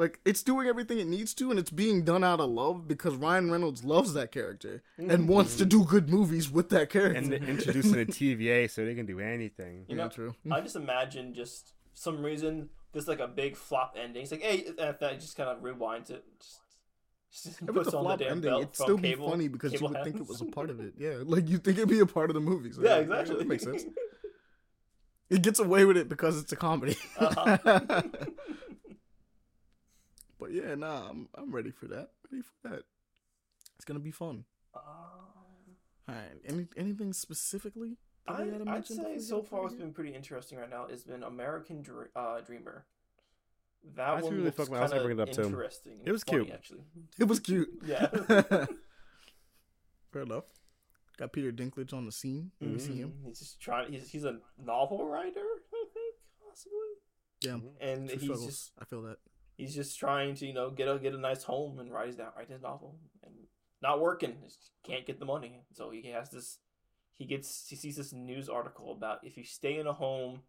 [0.00, 3.16] Like it's doing everything it needs to, and it's being done out of love because
[3.16, 7.18] Ryan Reynolds loves that character and wants to do good movies with that character.
[7.18, 9.84] and they're introducing a TVA so they can do anything.
[9.88, 10.34] You yeah, know, true.
[10.50, 14.22] I just imagine just some reason there's like a big flop ending.
[14.22, 16.24] It's like hey, and that just kind of rewinds it.
[16.40, 16.60] Just,
[17.30, 19.30] just If it's puts a on the flop damn ending, belt it'd still cable, be
[19.32, 20.94] funny because you cable would think it was a part of it.
[20.98, 22.72] Yeah, like you think it'd be a part of the movie.
[22.72, 23.36] So Yeah, that- exactly.
[23.36, 23.84] That makes sense.
[25.28, 26.96] It gets away with it because it's a comedy.
[27.16, 28.02] Uh-huh.
[30.52, 32.10] But yeah, nah, I'm I'm ready for that.
[32.30, 32.82] Ready for that.
[33.76, 34.44] It's gonna be fun.
[34.74, 34.82] Um,
[36.08, 36.40] All right.
[36.46, 37.96] Any anything specifically?
[38.26, 41.02] that I, gotta I'd say so far out what's been pretty interesting right now has
[41.02, 42.84] been American Dr- uh, Dreamer.
[43.96, 45.48] That That's one really looks fucking- I was kind gonna of bring it up, too.
[45.48, 46.00] interesting.
[46.04, 46.54] It was Funny, cute.
[46.54, 46.80] actually.
[47.18, 47.68] It was cute.
[47.86, 48.06] Yeah.
[50.12, 50.44] Fair enough.
[51.16, 52.50] Got Peter Dinklage on the scene.
[52.60, 53.14] You see him.
[53.24, 53.92] He's just trying.
[53.92, 55.40] He's he's a novel writer,
[55.72, 56.14] I think,
[56.46, 56.76] possibly.
[57.42, 57.58] Yeah.
[57.80, 58.46] And True he's struggles.
[58.46, 59.18] just I feel that.
[59.60, 62.18] He's just trying to you know get a get a nice home and write his
[62.36, 63.34] write his novel and
[63.82, 64.36] not working.
[64.44, 66.58] Just can't get the money, so he has this.
[67.18, 70.40] He gets he sees this news article about if you stay in a home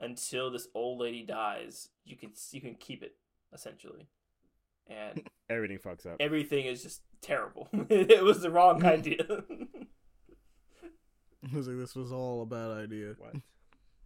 [0.00, 3.14] until this old lady dies, you can you can keep it
[3.52, 4.08] essentially,
[4.88, 6.16] and Everything fucks up.
[6.20, 7.68] everything is just terrible.
[7.88, 9.24] it was the wrong idea.
[11.52, 13.14] I was like, this was all a bad idea.
[13.18, 13.34] What?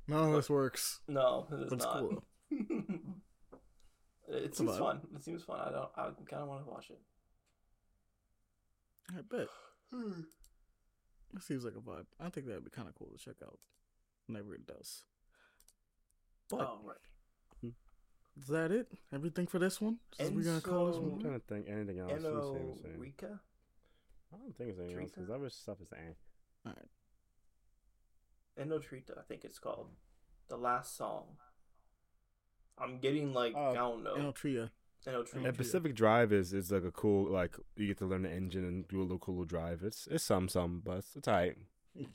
[0.07, 1.01] None of this works.
[1.09, 1.99] No, it is But it's not.
[1.99, 2.25] cool.
[4.37, 5.01] It seems fun.
[5.15, 5.61] It seems fun.
[5.61, 5.91] I don't.
[5.97, 7.01] I kind of want to watch it.
[9.17, 9.49] I bet.
[11.35, 12.05] It seems like a vibe.
[12.21, 13.59] I think that'd be kind of cool to check out
[14.27, 15.05] whenever it does.
[16.51, 17.73] But oh right.
[18.39, 18.89] is that it?
[19.15, 19.97] Everything for this one?
[20.19, 21.21] Is we gonna call this Enzo- I'm one?
[21.21, 22.13] trying to think anything else.
[22.13, 22.89] Let me see, let me see.
[22.89, 23.41] Enorica.
[24.31, 25.35] I don't think it's anything else because Trita?
[25.35, 26.73] other stuff is eh.
[28.63, 29.89] Enotrita, I think it's called.
[30.49, 31.25] The last song.
[32.79, 34.15] I'm getting like Oh, I don't know.
[34.17, 34.71] Enotria.
[35.07, 35.45] Enotrita.
[35.47, 38.65] And Pacific Drive is is like a cool like you get to learn the engine
[38.65, 39.83] and do a little cool drive.
[39.83, 41.57] It's it's some some, but it's, it's alright.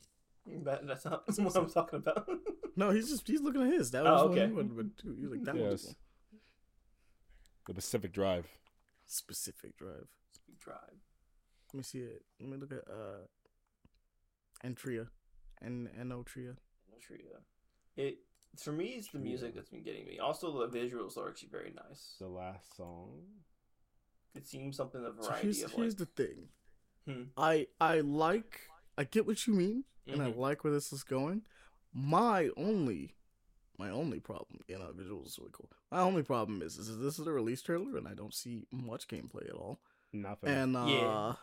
[0.64, 2.26] That, that's not that's what I'm talking about.
[2.78, 3.90] No, he's just he's looking at his.
[3.92, 4.46] That Oh, was okay.
[4.52, 5.16] one he wanted to do.
[5.20, 5.96] He's like that was Yes.
[7.66, 8.48] The Pacific Drive.
[9.08, 10.08] specific drive.
[10.32, 10.78] Speak Drive.
[11.74, 12.22] Let me see it.
[12.40, 13.26] Let me look at uh
[14.66, 15.08] Entria.
[15.62, 16.56] And Enotria.
[16.90, 17.42] Enotrita.
[17.96, 18.20] It
[18.64, 20.20] for me, it's the music that's been getting me.
[20.20, 22.16] Also, the visuals are actually very nice.
[22.20, 23.12] The last song.
[24.36, 26.10] It seems something a So variety here's, of here's like.
[26.16, 26.50] the thing.
[27.08, 27.24] Hmm.
[27.38, 28.62] I I like
[28.98, 30.38] I get what you mean and I Mhm.
[30.38, 31.44] like where this is going.
[31.94, 33.16] My only
[33.80, 35.70] my only problem, you know, visuals is really cool.
[35.92, 39.08] My only problem is, is this is a release trailer and I don't see much
[39.08, 39.80] gameplay at all.
[40.14, 40.50] Nothing.
[40.50, 41.34] And uh Yeah.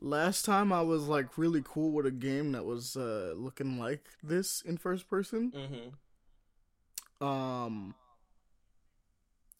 [0.00, 4.06] Last time I was like really cool with a game that was uh looking like
[4.22, 5.52] this in first person.
[5.54, 7.26] Mm-hmm.
[7.26, 7.94] Um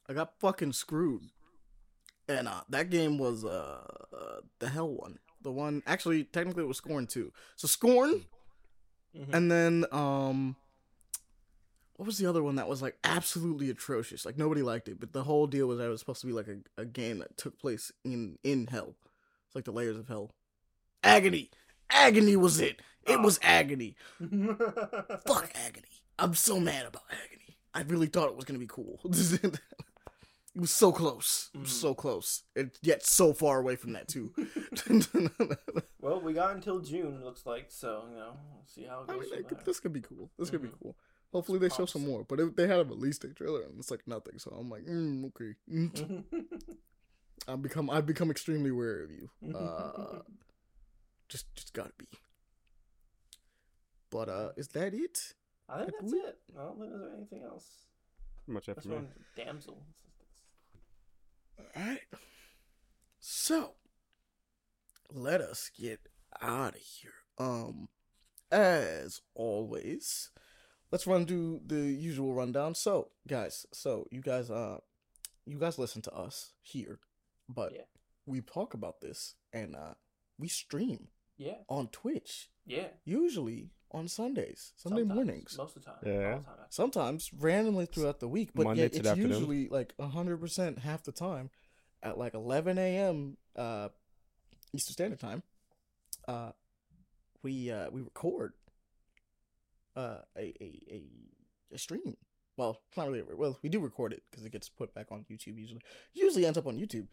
[0.09, 1.23] I got fucking screwed.
[2.29, 5.19] And uh that game was uh, the hell one.
[5.43, 7.33] The one actually technically it was Scorn too.
[7.57, 8.25] So Scorn
[9.17, 9.33] Mhm.
[9.33, 10.57] and then um
[11.95, 14.27] what was the other one that was like absolutely atrocious?
[14.27, 16.35] Like nobody liked it, but the whole deal was that it was supposed to be
[16.35, 18.95] like a, a game that took place in in hell.
[19.57, 20.33] Like the layers of hell.
[21.03, 21.51] Agony.
[21.89, 22.83] Agony was it.
[23.07, 23.97] It was agony.
[24.21, 25.89] Fuck agony.
[26.19, 27.57] I'm so mad about agony.
[27.73, 29.01] I really thought it was gonna be cool.
[29.05, 29.59] it
[30.55, 31.49] was so close.
[31.55, 32.43] It was so close.
[32.55, 34.33] And yet so far away from that too.
[36.03, 37.25] well, we got until June.
[37.25, 38.05] Looks like so.
[38.11, 39.21] You know, we'll see how it I goes.
[39.23, 39.65] mean, from it could- there.
[39.65, 40.31] this could be cool.
[40.39, 40.79] This could be Mhm.
[40.83, 40.97] cool.
[41.33, 42.25] Hopefully they show some more.
[42.25, 44.39] But it, they had a release date trailer and it's like nothing.
[44.39, 45.55] So I'm like, mm, okay.
[47.49, 49.31] I've become I've become extremely wary of you.
[49.55, 50.19] Uh,
[51.29, 52.07] just just gotta be.
[54.11, 55.35] But uh, is that it?
[55.69, 56.39] I think that's we- it.
[56.59, 57.67] I don't think there's anything else.
[58.47, 58.95] Much after That's me.
[58.95, 59.83] one damsel.
[61.59, 61.99] All right.
[63.19, 63.73] So,
[65.13, 65.99] let us get
[66.41, 67.13] out of here.
[67.39, 67.89] Um,
[68.53, 70.31] as always,
[70.93, 72.77] let's run through the usual rundown.
[72.77, 74.79] So, guys, so you guys, uh,
[75.45, 77.01] you guys listen to us here,
[77.49, 77.83] but Yeah.
[78.27, 79.95] we talk about this and uh,
[80.39, 82.89] we stream Yeah, on Twitch yeah.
[83.05, 85.55] usually on Sundays, Sunday Sometimes, mornings.
[85.59, 85.99] Most of the time.
[86.05, 86.39] Yeah.
[86.39, 86.67] The time.
[86.71, 89.31] sometimes randomly throughout the week, but Monday yet it's afternoon.
[89.31, 91.51] usually like hundred percent half the time
[92.03, 93.37] at like eleven a.m.
[93.55, 93.89] uh
[94.73, 95.43] Eastern Standard Time.
[96.27, 96.51] Uh,
[97.43, 98.55] we uh we record
[99.95, 101.03] uh a a a,
[101.75, 102.17] a stream.
[102.57, 103.23] Well, it's not really.
[103.35, 105.81] Well, we do record it because it gets put back on YouTube usually.
[106.15, 107.07] Usually ends up on YouTube.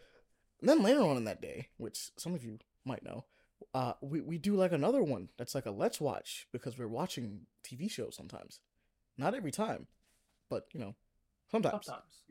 [0.64, 3.26] And then later on in that day, which some of you might know,
[3.74, 7.42] uh, we, we do like another one that's like a let's watch because we're watching
[7.66, 8.62] TV shows sometimes.
[9.18, 9.88] Not every time,
[10.50, 10.96] but you know,
[11.52, 11.86] sometimes.
[11.86, 12.24] Sometimes.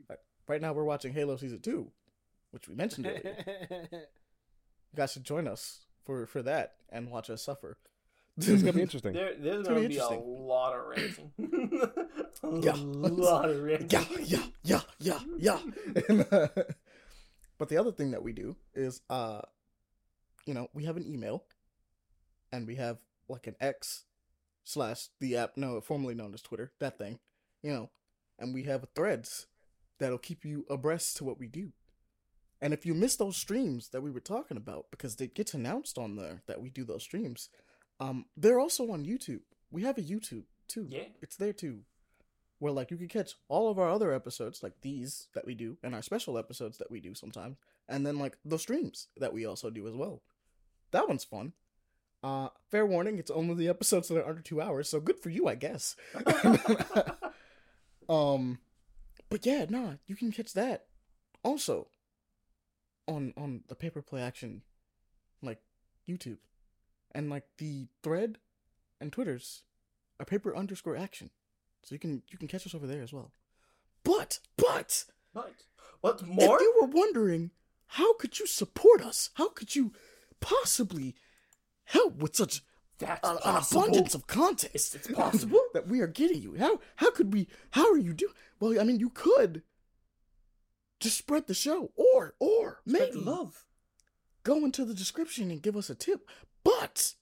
[0.47, 1.91] Right now we're watching Halo season two,
[2.49, 3.35] which we mentioned earlier.
[3.91, 3.99] you
[4.95, 7.77] guys should join us for for that and watch us suffer.
[8.35, 9.13] It's gonna be interesting.
[9.13, 11.31] There, there's gonna gonna be be a lot of ranting.
[12.43, 12.73] a Yeah.
[12.77, 13.89] lot of ranting.
[13.91, 15.59] yeah, yeah, yeah, yeah, yeah.
[16.09, 16.47] And, uh,
[17.63, 19.39] but the other thing that we do is, uh,
[20.45, 21.45] you know, we have an email,
[22.51, 22.97] and we have
[23.29, 24.03] like an X
[24.65, 27.19] slash the app, no, formerly known as Twitter, that thing,
[27.61, 27.89] you know,
[28.37, 29.47] and we have threads
[29.97, 31.71] that'll keep you abreast to what we do.
[32.61, 35.97] And if you miss those streams that we were talking about, because it gets announced
[35.97, 37.47] on there that we do those streams,
[37.97, 39.43] um, they're also on YouTube.
[39.71, 40.87] We have a YouTube too.
[40.89, 41.05] Yeah.
[41.21, 41.83] It's there too
[42.63, 45.75] where like you can catch all of our other episodes like these that we do
[45.83, 47.57] and our special episodes that we do sometimes
[47.89, 50.21] and then like the streams that we also do as well.
[50.91, 51.51] That one's fun.
[52.23, 55.29] Uh fair warning it's only the episodes that are under two hours so good for
[55.29, 55.97] you i guess.
[58.09, 58.59] Um
[59.29, 60.85] but yeah nah you can catch that
[61.43, 61.87] also
[63.09, 64.61] on on the paper play action
[65.41, 65.59] like
[66.07, 66.37] youtube
[67.13, 68.37] and like the thread
[69.01, 69.63] and twitters
[70.19, 71.29] are paper underscore action
[71.83, 73.31] so you can you can catch us over there as well.
[74.03, 75.53] But but But
[76.01, 76.55] what more?
[76.55, 77.51] if you were wondering
[77.87, 79.29] how could you support us?
[79.35, 79.93] How could you
[80.39, 81.15] possibly
[81.85, 82.63] help with such
[82.99, 84.71] That's an, an abundance of content.
[84.73, 85.61] It's, it's possible.
[85.73, 86.55] that we are getting you.
[86.57, 87.47] How how could we?
[87.71, 88.33] How are you doing?
[88.59, 89.63] Well, I mean, you could
[90.99, 93.65] just spread the show, or or Spread maybe love.
[94.43, 96.27] go into the description and give us a tip.
[96.63, 97.13] But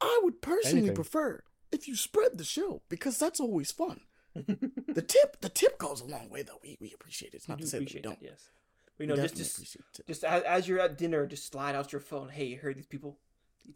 [0.00, 0.94] I would personally Anything.
[0.96, 1.42] prefer
[1.72, 4.00] if you spread the show because that's always fun.
[4.34, 6.58] the tip, the tip goes a long way though.
[6.62, 7.38] We we appreciate it.
[7.38, 8.20] It's not to say that we don't.
[8.20, 8.50] that, yes.
[8.98, 10.06] We know just just appreciate the tip.
[10.06, 12.28] just as, as you're at dinner, just slide out your phone.
[12.28, 13.18] Hey, you heard these people,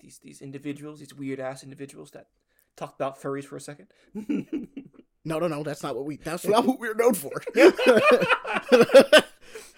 [0.01, 2.29] these these individuals, these weird ass individuals that
[2.77, 3.89] talked about furries for a second.
[5.25, 5.63] No, no, no.
[5.63, 6.17] That's not what we.
[6.17, 7.31] That's not what we're known for.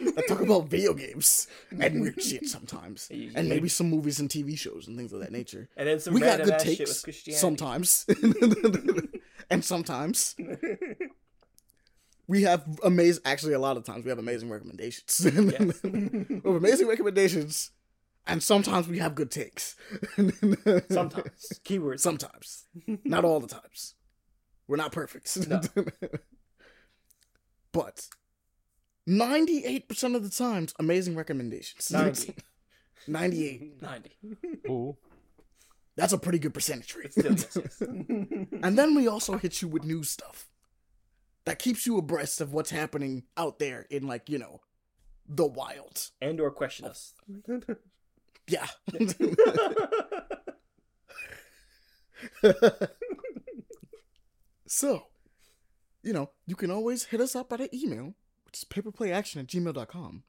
[0.01, 1.47] I talk about video games
[1.79, 5.33] and weird shit sometimes, and maybe some movies and TV shows and things of that
[5.33, 5.69] nature.
[5.77, 7.05] and then some we got good takes
[7.39, 8.07] sometimes,
[9.51, 10.37] and sometimes
[12.27, 13.23] we have amazing.
[13.25, 15.21] Actually, a lot of times we have amazing recommendations.
[15.25, 15.81] Yes.
[15.85, 17.71] we have amazing recommendations,
[18.27, 19.77] and sometimes we have good takes.
[20.17, 22.01] Sometimes keywords.
[22.01, 22.67] sometimes,
[23.05, 23.95] not all the times.
[24.67, 25.47] We're not perfect.
[25.49, 25.61] No.
[27.73, 28.09] but
[29.07, 31.91] ninety-eight percent of the times, amazing recommendations.
[31.91, 32.35] 90.
[33.07, 33.83] Ninety-eight.
[33.83, 34.17] Ninety.
[34.69, 34.97] Ooh.
[35.97, 37.13] That's a pretty good percentage rate.
[37.13, 37.81] Still, yes, yes.
[38.63, 40.47] And then we also hit you with new stuff
[41.45, 44.61] that keeps you abreast of what's happening out there in, like, you know,
[45.29, 46.11] the wild.
[46.21, 47.13] and or question us.
[48.49, 48.67] Yeah.
[54.67, 55.05] so,
[56.03, 58.15] you know, you can always hit us up at an email,
[58.55, 60.23] which is paperplayaction at gmail.com.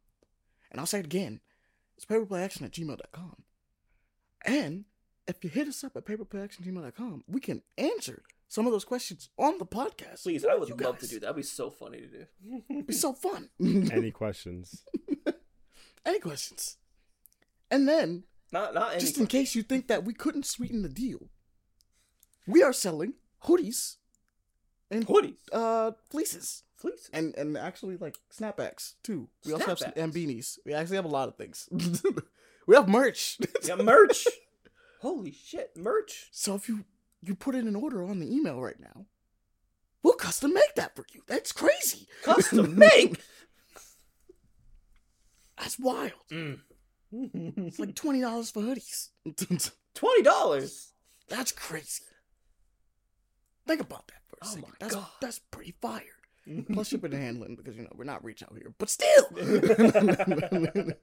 [0.71, 1.41] And I'll say it again
[1.95, 3.35] it's paperplayaction at gmail.com.
[4.45, 4.85] And
[5.27, 8.83] if you hit us up at paperplayaction at gmail.com, we can answer some of those
[8.85, 10.23] questions on the podcast.
[10.23, 11.21] Please, I would You love to do that.
[11.21, 12.25] That'd be so funny to do.
[12.69, 13.49] It'd be so fun.
[13.61, 14.83] Any questions?
[16.05, 16.77] Any questions?
[17.71, 18.99] And then, Not not any.
[19.01, 21.29] just in case you think that we couldn't sweeten the deal,
[22.47, 23.13] we are selling
[23.45, 23.95] hoodies
[24.91, 27.09] and hoodies, uh fleeces fleeces.
[27.13, 29.29] and and actually like snapbacks too.
[29.45, 30.57] We also have and beanies.
[30.65, 31.67] We actually have a lot of things.
[32.67, 33.37] we have merch.
[33.67, 34.27] Got merch.
[35.01, 36.29] Holy shit, merch.
[36.31, 36.85] so if you
[37.21, 39.05] you put in an order on the email right now,
[40.03, 41.21] we'll custom make that for you.
[41.27, 42.07] That's crazy.
[42.23, 43.19] Custom make.
[45.57, 46.11] That's wild.
[46.31, 46.59] Mm.
[47.11, 49.09] It's like twenty dollars for hoodies.
[49.93, 50.91] Twenty dollars.
[51.29, 52.03] That's crazy.
[53.67, 54.73] Think about that for a Oh second.
[54.79, 55.07] that's, God.
[55.21, 56.01] that's pretty fire.
[56.71, 59.25] Plus shipping and handling because you know we're not rich out here, but still.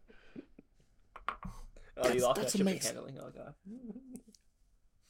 [1.95, 2.95] Oh, you That's- lost that's that amazing.
[2.95, 3.19] handling.
[3.21, 3.55] Oh god.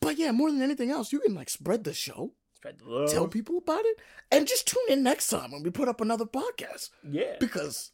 [0.01, 3.11] but yeah, more than anything else, you can like spread the show, Spread the love.
[3.11, 3.99] tell people about it,
[4.31, 7.37] and just tune in next time when we put up another podcast Yeah.
[7.39, 7.93] because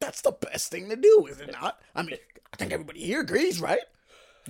[0.00, 1.80] that's the best thing to do, is it not?
[1.94, 2.16] I mean,
[2.52, 3.80] I think everybody here agrees, right?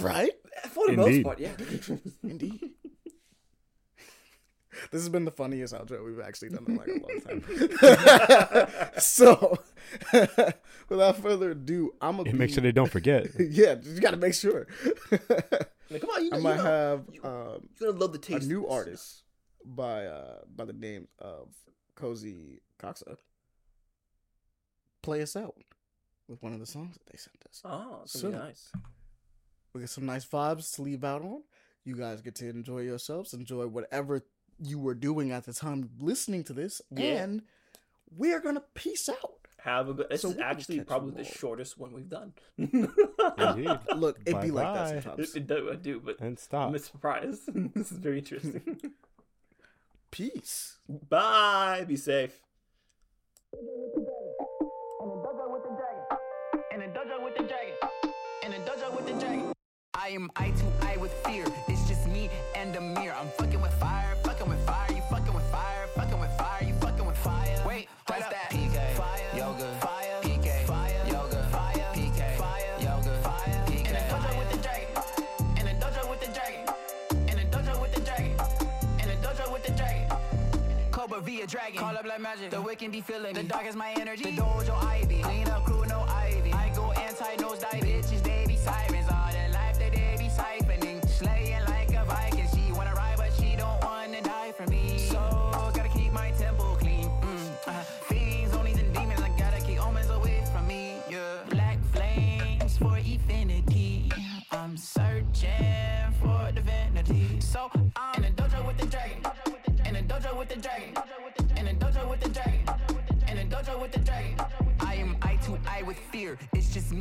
[0.01, 0.33] Right?
[0.71, 1.53] For the most part, yeah.
[2.23, 2.71] Indeed.
[4.91, 8.91] This has been the funniest outro we've actually done in like a long time.
[8.99, 9.59] so,
[10.89, 13.27] without further ado, I'm gonna make sure they don't forget.
[13.39, 14.67] yeah, you got to make sure.
[15.91, 18.13] Like, come on, you know, I you might know, have you- um, you're gonna love
[18.13, 18.43] the taste.
[18.43, 18.71] of new this.
[18.73, 19.23] artist
[19.67, 21.49] by uh by the name of
[21.95, 23.17] Cozy Coxa
[25.03, 25.55] play us out
[26.29, 27.61] with one of the songs that they sent us.
[27.65, 28.71] Oh, it's So- nice.
[29.75, 31.43] We get some nice vibes to leave out on.
[31.85, 34.23] You guys get to enjoy yourselves, enjoy whatever
[34.61, 37.23] you were doing at the time listening to this, Yeah.
[37.23, 37.43] and
[38.17, 39.33] we're gonna peace out.
[39.63, 40.07] Have a good.
[40.11, 42.35] This So is actually probably you the shortest one we've done.
[42.59, 43.79] Indeed.
[43.97, 44.93] Look, it'd be like Bye-bye.
[44.93, 45.35] that sometimes.
[45.35, 46.69] It, it do, I do, but And stop.
[46.69, 47.43] I'm surprised.
[47.75, 48.93] this is very interesting.
[50.11, 50.77] Peace.
[51.09, 51.85] Bye.
[51.89, 52.39] Be safe.
[53.55, 53.59] In
[55.11, 56.05] a dojo with the dragon.
[56.73, 57.75] In a dojo with the dragon.
[58.45, 59.53] And a dojo with the dragon.
[59.95, 61.45] I am eye to eye with fear.
[61.69, 63.15] It's just me and the mirror.
[63.19, 63.54] I'm fucking
[82.15, 82.51] like magic.
[82.51, 83.43] The wicked be feeling me.
[83.43, 84.25] The dark is my energy.
[84.25, 85.23] The dojo ivy.
[85.23, 85.44] Clean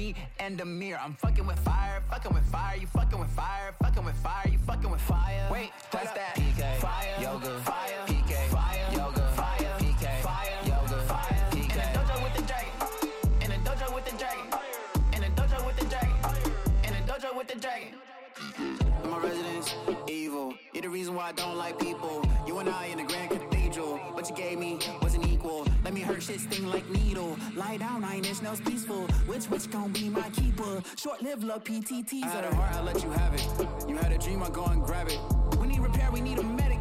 [0.04, 1.00] me and the mirror.
[1.04, 2.76] I'm fucking with fire, fucking with fire.
[2.78, 4.48] You fucking with fire, fucking with fire.
[4.52, 5.48] You fucking with fire.
[5.52, 6.36] Wait, that's that.
[6.36, 11.76] PK, fire, yoga, fire, PK, fire, yoga, fire, PK, fire, yoga, fire, PK.
[11.76, 12.74] In the dojo with the dragon.
[13.44, 14.48] In the dojo with the dragon.
[15.14, 16.16] In the dojo with the dragon.
[16.86, 17.90] In the dojo with the dragon.
[19.10, 19.76] My residence,
[20.08, 20.54] evil.
[20.74, 22.26] You're the reason why I don't like people.
[22.48, 23.98] You and I in the Grand Cathedral.
[24.16, 24.80] What you gave me.
[26.24, 27.38] Let me hurt shit sting like needle.
[27.56, 29.08] Lie down, I ain't this nose peaceful.
[29.28, 30.82] Which which gon' be my keeper?
[30.98, 32.24] Short lived love PTTs.
[32.24, 33.90] I had a heart, I let you have it.
[33.90, 35.20] You had a dream, I go and grab it.
[35.60, 36.80] We need repair, we need a medic.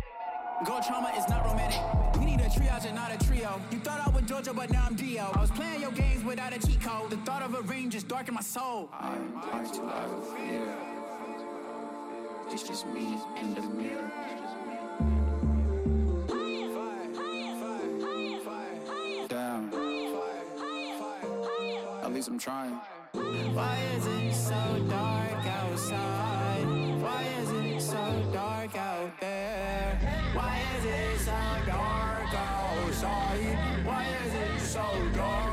[0.64, 1.80] Gold trauma is not romantic.
[2.20, 3.60] We need a triage and not a trio.
[3.72, 5.28] You thought I was Georgia, but now I'm Dio.
[5.34, 7.10] I was playing your games without a cheat code.
[7.10, 8.90] The thought of a ring just darkened my soul.
[8.92, 10.76] I'm hard to have a fear.
[12.50, 14.41] It's just me and the mirror.
[22.22, 22.80] Least I'm trying.
[23.52, 26.64] Why is it so dark outside?
[27.02, 29.98] Why is it so dark out there?
[30.32, 31.32] Why is it so
[31.66, 33.84] dark outside?
[33.84, 34.86] Why is it so
[35.16, 35.51] dark